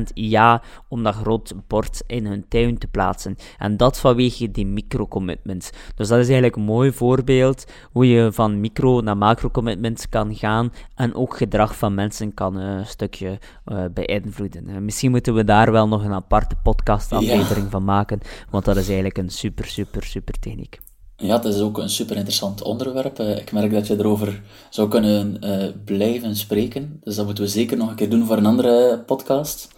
76% 0.00 0.02
ja 0.14 0.62
om 0.88 1.02
dat 1.02 1.14
groot 1.14 1.54
bord 1.66 2.02
in 2.06 2.26
hun 2.26 2.44
tuin 2.48 2.78
te 2.78 2.86
plaatsen. 2.86 3.36
En 3.58 3.76
dat 3.76 3.98
vanwege 3.98 4.50
die 4.50 4.66
micro-commitments. 4.66 5.70
Dus 5.94 6.08
dat 6.08 6.18
is 6.18 6.24
eigenlijk 6.24 6.56
een 6.56 6.62
mooi 6.62 6.92
voorbeeld 6.92 7.64
hoe 7.92 8.08
je 8.08 8.32
van 8.32 8.60
micro 8.60 9.00
naar 9.00 9.16
macro-commitments 9.16 10.08
kan 10.08 10.34
gaan 10.34 10.72
en 10.94 11.14
ook 11.14 11.36
gedrag 11.36 11.76
van 11.76 11.94
mensen 11.94 12.34
kan 12.34 12.60
uh, 12.60 12.64
een 12.64 12.86
stukje 12.86 13.38
uh, 13.66 13.84
beïnvloeden. 13.94 14.68
Uh, 14.68 14.76
misschien 14.76 15.10
moeten 15.10 15.34
we 15.34 15.44
daar 15.44 15.72
wel 15.72 15.88
nog 15.88 16.04
een 16.04 16.12
aparte 16.12 16.56
podcast-aflevering 16.62 17.70
van 17.70 17.84
maken, 17.84 18.20
want 18.50 18.64
dat 18.64 18.76
is 18.76 18.84
eigenlijk 18.86 19.18
een 19.18 19.30
super, 19.30 19.64
super, 19.64 20.04
super 20.04 20.38
techniek. 20.38 20.78
Ja, 21.22 21.36
het 21.36 21.44
is 21.44 21.60
ook 21.60 21.78
een 21.78 21.90
super 21.90 22.16
interessant 22.16 22.62
onderwerp. 22.62 23.18
Eh, 23.18 23.36
ik 23.36 23.52
merk 23.52 23.72
dat 23.72 23.86
je 23.86 23.98
erover 23.98 24.42
zou 24.70 24.88
kunnen 24.88 25.36
uh, 25.44 25.68
blijven 25.84 26.36
spreken. 26.36 27.00
Dus 27.04 27.16
dat 27.16 27.24
moeten 27.24 27.44
we 27.44 27.50
zeker 27.50 27.76
nog 27.76 27.88
een 27.88 27.94
keer 27.94 28.10
doen 28.10 28.26
voor 28.26 28.36
een 28.36 28.46
andere 28.46 28.98
podcast. 29.06 29.68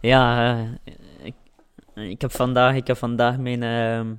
Ja, 0.00 0.54
uh, 0.54 0.68
ik, 1.22 1.34
ik, 1.94 2.20
heb 2.20 2.32
vandaag, 2.32 2.74
ik 2.74 2.86
heb 2.86 2.96
vandaag 2.96 3.38
mijn 3.38 3.62
ehm, 3.62 4.14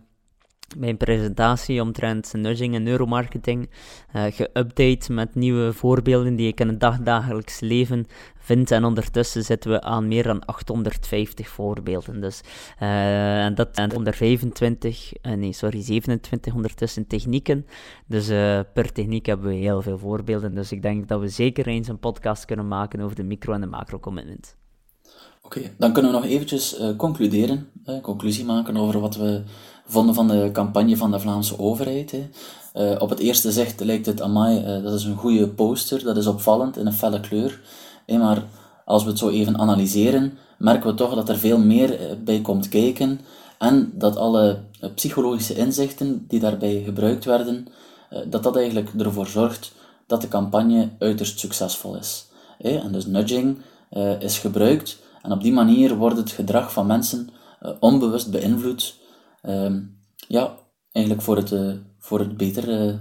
mijn 0.75 0.97
presentatie 0.97 1.81
omtrent 1.81 2.33
nudging 2.33 2.75
en 2.75 2.83
neuromarketing 2.83 3.69
uh, 4.15 4.23
geüpdate 4.23 5.13
met 5.13 5.35
nieuwe 5.35 5.73
voorbeelden 5.73 6.35
die 6.35 6.47
ik 6.47 6.59
in 6.59 6.67
het 6.67 6.79
dagdagelijks 6.79 7.59
leven 7.59 8.05
vind. 8.37 8.71
En 8.71 8.83
ondertussen 8.83 9.43
zitten 9.43 9.71
we 9.71 9.81
aan 9.81 10.07
meer 10.07 10.23
dan 10.23 10.45
850 10.45 11.47
voorbeelden. 11.47 12.21
Dus, 12.21 12.41
uh, 12.81 13.43
en 13.45 13.55
dat 13.55 13.69
zijn 13.71 13.91
125, 13.91 15.11
uh, 15.21 15.33
nee, 15.33 15.53
sorry, 15.53 15.81
27 15.81 16.53
ondertussen 16.53 17.07
technieken. 17.07 17.65
Dus 18.05 18.27
per 18.73 18.91
techniek 18.91 19.25
hebben 19.25 19.47
we 19.47 19.55
heel 19.55 19.81
veel 19.81 19.97
voorbeelden. 19.97 20.55
Dus 20.55 20.71
ik 20.71 20.81
denk 20.81 21.07
dat 21.07 21.19
we 21.19 21.27
zeker 21.27 21.67
eens 21.67 21.87
een 21.87 21.99
podcast 21.99 22.45
kunnen 22.45 22.67
maken 22.67 23.01
over 23.01 23.15
de 23.15 23.23
micro- 23.23 23.53
en 23.53 23.61
de 23.61 23.67
macro-commitment. 23.67 24.55
Oké, 25.41 25.61
dan 25.77 25.93
kunnen 25.93 26.11
we 26.11 26.17
nog 26.17 26.27
eventjes 26.27 26.81
concluderen, 26.97 27.69
conclusie 28.01 28.45
maken 28.45 28.77
over 28.77 28.99
wat 28.99 29.15
we 29.15 29.43
vonden 29.87 30.15
van 30.15 30.27
de 30.27 30.49
campagne 30.53 30.97
van 30.97 31.11
de 31.11 31.19
Vlaamse 31.19 31.59
overheid. 31.59 32.13
Uh, 32.75 32.95
op 32.99 33.09
het 33.09 33.19
eerste 33.19 33.51
zicht 33.51 33.79
lijkt 33.79 34.05
het, 34.05 34.21
amai, 34.21 34.59
uh, 34.59 34.83
dat 34.83 34.93
is 34.93 35.03
een 35.03 35.15
goede 35.15 35.47
poster, 35.47 36.03
dat 36.03 36.17
is 36.17 36.27
opvallend 36.27 36.77
in 36.77 36.85
een 36.85 36.93
felle 36.93 37.19
kleur. 37.19 37.61
Maar 38.07 38.43
als 38.85 39.03
we 39.03 39.09
het 39.09 39.19
zo 39.19 39.29
even 39.29 39.57
analyseren, 39.57 40.37
merken 40.57 40.89
we 40.89 40.95
toch 40.95 41.15
dat 41.15 41.29
er 41.29 41.37
veel 41.37 41.57
meer 41.57 42.01
uh, 42.01 42.05
bij 42.23 42.41
komt 42.41 42.69
kijken 42.69 43.19
en 43.57 43.91
dat 43.95 44.17
alle 44.17 44.59
psychologische 44.95 45.55
inzichten 45.55 46.25
die 46.27 46.39
daarbij 46.39 46.81
gebruikt 46.85 47.25
werden, 47.25 47.67
dat 48.27 48.43
dat 48.43 48.55
eigenlijk 48.55 48.89
ervoor 48.97 49.27
zorgt 49.27 49.71
dat 50.07 50.21
de 50.21 50.27
campagne 50.27 50.89
uiterst 50.99 51.39
succesvol 51.39 51.95
is. 51.95 52.27
En 52.57 52.91
dus 52.91 53.05
nudging 53.05 53.57
is 54.19 54.39
gebruikt 54.39 54.97
en 55.21 55.31
op 55.31 55.41
die 55.41 55.53
manier 55.53 55.95
wordt 55.95 56.17
het 56.17 56.31
gedrag 56.31 56.71
van 56.73 56.85
mensen 56.85 57.29
onbewust 57.79 58.31
beïnvloed 58.31 58.95
um, 59.47 59.99
ja, 60.27 60.57
eigenlijk 60.91 61.25
voor 61.25 61.35
het, 61.35 61.51
uh, 61.51 61.73
voor 61.99 62.19
het 62.19 62.37
betere 62.37 62.99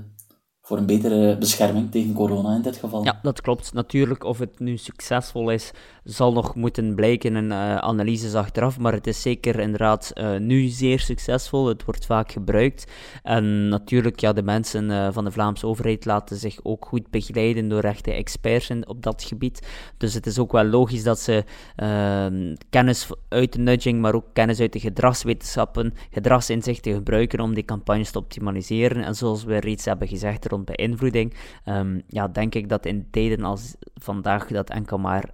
voor 0.66 0.78
een 0.78 0.86
betere 0.86 1.38
bescherming 1.38 1.90
tegen 1.90 2.12
corona 2.14 2.54
in 2.54 2.62
dit 2.62 2.76
geval. 2.76 3.04
Ja, 3.04 3.18
dat 3.22 3.40
klopt. 3.40 3.72
Natuurlijk, 3.72 4.24
of 4.24 4.38
het 4.38 4.58
nu 4.58 4.76
succesvol 4.76 5.50
is, 5.50 5.70
zal 6.06 6.32
nog 6.32 6.54
moeten 6.54 6.94
blijken 6.94 7.36
in 7.36 7.44
uh, 7.44 7.76
analyses 7.76 8.34
achteraf, 8.34 8.78
maar 8.78 8.92
het 8.92 9.06
is 9.06 9.22
zeker 9.22 9.58
inderdaad 9.58 10.12
uh, 10.14 10.36
nu 10.36 10.66
zeer 10.66 11.00
succesvol. 11.00 11.66
Het 11.66 11.84
wordt 11.84 12.06
vaak 12.06 12.32
gebruikt. 12.32 12.92
En 13.22 13.68
natuurlijk, 13.68 14.20
ja, 14.20 14.32
de 14.32 14.42
mensen 14.42 14.90
uh, 14.90 15.08
van 15.12 15.24
de 15.24 15.30
Vlaamse 15.30 15.66
overheid 15.66 16.04
laten 16.04 16.36
zich 16.36 16.58
ook 16.62 16.84
goed 16.84 17.10
begeleiden 17.10 17.68
door 17.68 17.82
echte 17.82 18.12
experts 18.12 18.70
in, 18.70 18.88
op 18.88 19.02
dat 19.02 19.22
gebied. 19.22 19.66
Dus 19.96 20.14
het 20.14 20.26
is 20.26 20.38
ook 20.38 20.52
wel 20.52 20.64
logisch 20.64 21.02
dat 21.02 21.18
ze 21.18 21.44
ehm, 21.76 22.54
kennis 22.70 23.10
uit 23.28 23.52
de 23.52 23.58
nudging, 23.58 24.00
maar 24.00 24.14
ook 24.14 24.26
kennis 24.32 24.60
uit 24.60 24.72
de 24.72 24.80
gedragswetenschappen, 24.80 25.94
gedragsinzichten 26.10 26.94
gebruiken 26.94 27.40
om 27.40 27.54
die 27.54 27.64
campagnes 27.64 28.10
te 28.10 28.18
optimaliseren. 28.18 29.04
En 29.04 29.14
zoals 29.14 29.44
we 29.44 29.58
reeds 29.58 29.84
hebben 29.84 30.08
gezegd, 30.08 30.64
beïnvloeding, 30.64 31.34
um, 31.64 32.02
ja, 32.08 32.28
denk 32.28 32.54
ik 32.54 32.68
dat 32.68 32.86
in 32.86 33.06
tijden 33.10 33.44
als 33.44 33.74
vandaag 33.94 34.46
dat 34.46 34.70
enkel 34.70 34.98
maar 34.98 35.28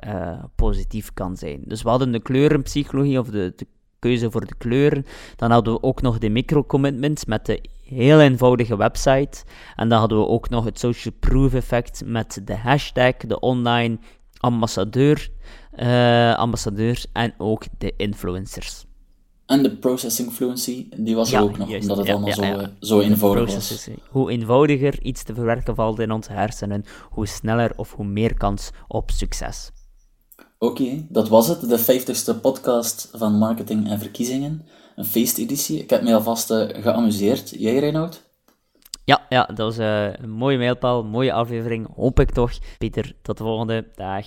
positief 0.63 1.13
kan 1.15 1.37
zijn. 1.37 1.61
Dus 1.65 1.83
we 1.83 1.89
hadden 1.89 2.13
de 2.13 2.21
kleurenpsychologie 2.21 3.19
of 3.19 3.29
de, 3.29 3.53
de 3.57 3.67
keuze 3.99 4.31
voor 4.31 4.47
de 4.47 4.55
kleuren. 4.59 5.05
Dan 5.37 5.51
hadden 5.51 5.73
we 5.73 5.83
ook 5.83 6.03
nog 6.03 6.19
de 6.19 6.29
micro-commitments 6.29 7.25
met 7.25 7.47
de 7.47 7.61
heel 7.85 8.21
eenvoudige 8.21 8.77
website. 8.77 9.45
En 9.77 9.89
dan 9.89 9.99
hadden 9.99 10.19
we 10.19 10.27
ook 10.27 10.49
nog 10.49 10.65
het 10.65 10.79
social 10.79 11.15
proof 11.21 11.55
effect 11.55 12.03
met 12.05 12.41
de 12.45 12.57
hashtag, 12.57 13.17
de 13.17 13.41
online 13.41 13.99
ambassadeur, 14.39 15.29
uh, 15.79 16.35
ambassadeurs 16.35 17.07
en 17.13 17.35
ook 17.39 17.65
de 17.79 17.93
influencers. 17.97 18.85
En 19.47 19.63
de 19.63 19.77
processing 19.77 20.33
fluency, 20.33 20.89
die 20.97 21.15
was 21.15 21.33
er 21.33 21.43
ook 21.43 21.59
nog, 21.59 21.81
omdat 21.81 21.97
het 21.97 22.09
allemaal 22.09 22.33
zo, 22.33 22.43
eh, 22.43 22.67
zo 22.81 23.01
eenvoudig 23.01 23.55
was. 23.55 23.89
Hoe 24.09 24.31
eenvoudiger 24.31 25.03
iets 25.03 25.23
te 25.23 25.35
verwerken 25.35 25.75
valt 25.75 25.99
in 25.99 26.11
onze 26.11 26.33
hersenen, 26.33 26.85
hoe 27.11 27.27
sneller 27.27 27.73
of 27.77 27.93
hoe 27.93 28.07
meer 28.07 28.35
kans 28.35 28.71
op 28.89 29.11
succes. 29.11 29.71
Oké, 30.63 31.07
dat 31.09 31.29
was 31.29 31.49
het. 31.49 31.69
De 31.69 31.79
vijftigste 31.79 32.41
podcast 32.41 33.09
van 33.13 33.39
Marketing 33.39 33.89
en 33.89 33.99
Verkiezingen. 33.99 34.67
Een 34.97 35.05
feesteditie. 35.05 35.79
Ik 35.79 35.91
heb 35.91 36.03
me 36.03 36.15
alvast 36.15 36.51
uh, 36.51 36.69
geamuseerd. 36.73 37.51
Jij, 37.51 37.79
Reinoud? 37.79 38.23
Ja, 39.05 39.27
ja, 39.29 39.45
dat 39.45 39.59
was 39.59 39.79
uh, 39.79 40.13
een 40.13 40.31
mooie 40.31 40.59
mijlpaal, 40.59 41.05
mooie 41.05 41.33
aflevering. 41.33 41.95
Hoop 41.95 42.21
ik 42.21 42.31
toch. 42.31 42.53
Pieter, 42.79 43.15
tot 43.23 43.39
de 43.39 43.45
volgende. 43.45 43.87
Dag. 43.95 44.27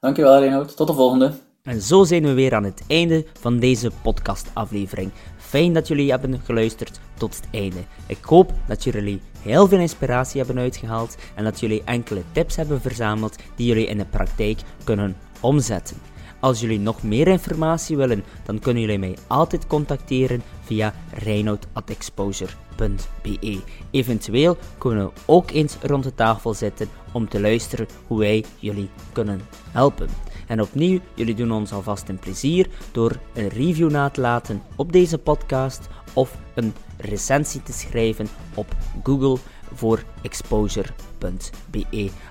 Dankjewel, 0.00 0.38
Reinoud. 0.38 0.76
Tot 0.76 0.86
de 0.86 0.92
volgende. 0.92 1.32
En 1.62 1.80
zo 1.80 2.04
zijn 2.04 2.22
we 2.22 2.32
weer 2.32 2.54
aan 2.54 2.64
het 2.64 2.84
einde 2.88 3.26
van 3.40 3.58
deze 3.58 3.90
podcastaflevering. 4.02 5.10
Fijn 5.36 5.72
dat 5.72 5.88
jullie 5.88 6.10
hebben 6.10 6.40
geluisterd 6.44 7.00
tot 7.14 7.36
het 7.36 7.46
einde. 7.50 7.84
Ik 8.06 8.24
hoop 8.24 8.52
dat 8.68 8.84
jullie 8.84 9.20
heel 9.38 9.68
veel 9.68 9.78
inspiratie 9.78 10.42
hebben 10.42 10.62
uitgehaald 10.62 11.16
en 11.34 11.44
dat 11.44 11.60
jullie 11.60 11.82
enkele 11.84 12.22
tips 12.32 12.56
hebben 12.56 12.80
verzameld 12.80 13.36
die 13.56 13.66
jullie 13.66 13.86
in 13.86 13.98
de 13.98 14.04
praktijk 14.04 14.60
kunnen 14.84 15.16
omzetten. 15.40 15.96
Als 16.40 16.60
jullie 16.60 16.80
nog 16.80 17.02
meer 17.02 17.28
informatie 17.28 17.96
willen, 17.96 18.24
dan 18.44 18.58
kunnen 18.58 18.82
jullie 18.82 18.98
mij 18.98 19.16
altijd 19.26 19.66
contacteren 19.66 20.42
via 20.60 20.94
reinoud.exposure.be. 21.12 23.60
Eventueel 23.90 24.56
kunnen 24.78 25.04
we 25.04 25.10
ook 25.26 25.50
eens 25.50 25.76
rond 25.82 26.04
de 26.04 26.14
tafel 26.14 26.54
zitten 26.54 26.88
om 27.12 27.28
te 27.28 27.40
luisteren 27.40 27.86
hoe 28.06 28.18
wij 28.18 28.44
jullie 28.58 28.90
kunnen 29.12 29.40
helpen. 29.70 30.08
En 30.46 30.60
opnieuw, 30.60 31.00
jullie 31.14 31.34
doen 31.34 31.52
ons 31.52 31.72
alvast 31.72 32.08
een 32.08 32.18
plezier 32.18 32.68
door 32.92 33.18
een 33.34 33.48
review 33.48 33.90
na 33.90 34.10
te 34.10 34.20
laten 34.20 34.62
op 34.76 34.92
deze 34.92 35.18
podcast 35.18 35.88
of 36.12 36.38
een 36.54 36.74
recensie 36.96 37.62
te 37.62 37.72
schrijven 37.72 38.28
op 38.54 38.76
Google 39.02 39.38
voor 39.74 40.02
exposure.be. 40.22 41.05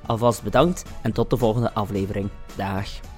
Alvast 0.06 0.44
bedankt 0.44 0.84
en 1.02 1.12
tot 1.12 1.30
de 1.30 1.38
volgende 1.38 1.74
aflevering. 1.74 2.30
Dag. 2.56 3.15